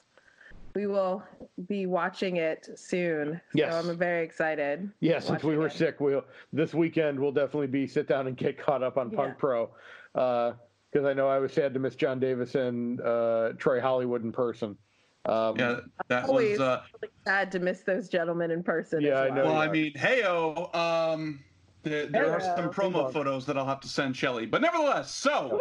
[0.77, 1.23] We will
[1.69, 3.41] be watching it soon.
[3.55, 3.73] Yes.
[3.83, 4.91] So I'm very excited.
[5.01, 5.79] Yeah, since we were again.
[5.79, 6.23] sick, we'll
[6.53, 9.17] this weekend we'll definitely be sit down and get caught up on Yeah.
[9.17, 9.71] Punk Pro.
[10.13, 14.33] Because I know I was sad to miss John Davis and uh, Troy Hollywood in
[14.33, 14.77] person.
[15.25, 16.59] Um, Yeah, that Always.
[16.59, 16.69] was.
[16.69, 19.01] Uh, Really sad to miss those gentlemen in person.
[19.01, 19.45] Yeah, as I know.
[19.47, 21.43] well, I mean, heyo, um,
[21.85, 24.45] there, there are some promo photos that I'll have to send Shelly.
[24.45, 25.59] But nevertheless, so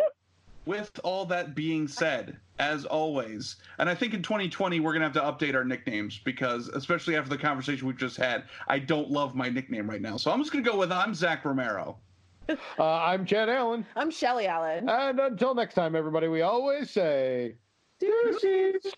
[0.65, 5.13] with all that being said, as always, and I think in 2020 we're gonna have
[5.13, 9.35] to update our nicknames because, especially after the conversation we've just had, I don't love
[9.35, 10.17] my nickname right now.
[10.17, 11.97] So I'm just gonna go with I'm Zach Romero.
[12.49, 13.85] uh, I'm Chad Allen.
[13.95, 14.87] I'm Shelly Allen.
[14.87, 17.55] And until next time, everybody, we always say.
[17.99, 18.93] Deuces.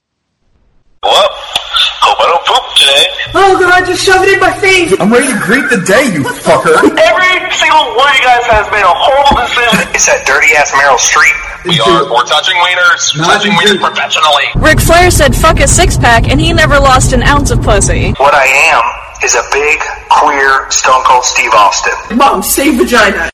[1.04, 1.30] Well,
[2.02, 3.06] hope I don't poop today.
[3.38, 4.98] Oh god, just shove it in my face!
[4.98, 6.74] I'm ready to greet the day, you fucker.
[6.74, 9.94] Every single one of you guys has made a horrible decision.
[9.94, 11.38] It's that dirty ass Meryl Streep.
[11.70, 12.10] We are.
[12.10, 13.14] We're touching wieners.
[13.14, 13.78] Not touching indeed.
[13.78, 14.48] wieners professionally.
[14.58, 18.18] Ric Flair said fuck a six pack and he never lost an ounce of pussy.
[18.18, 18.82] What I am
[19.22, 19.78] is a big,
[20.10, 22.18] queer, Stone Cold Steve Austin.
[22.18, 23.30] Mom, save vagina!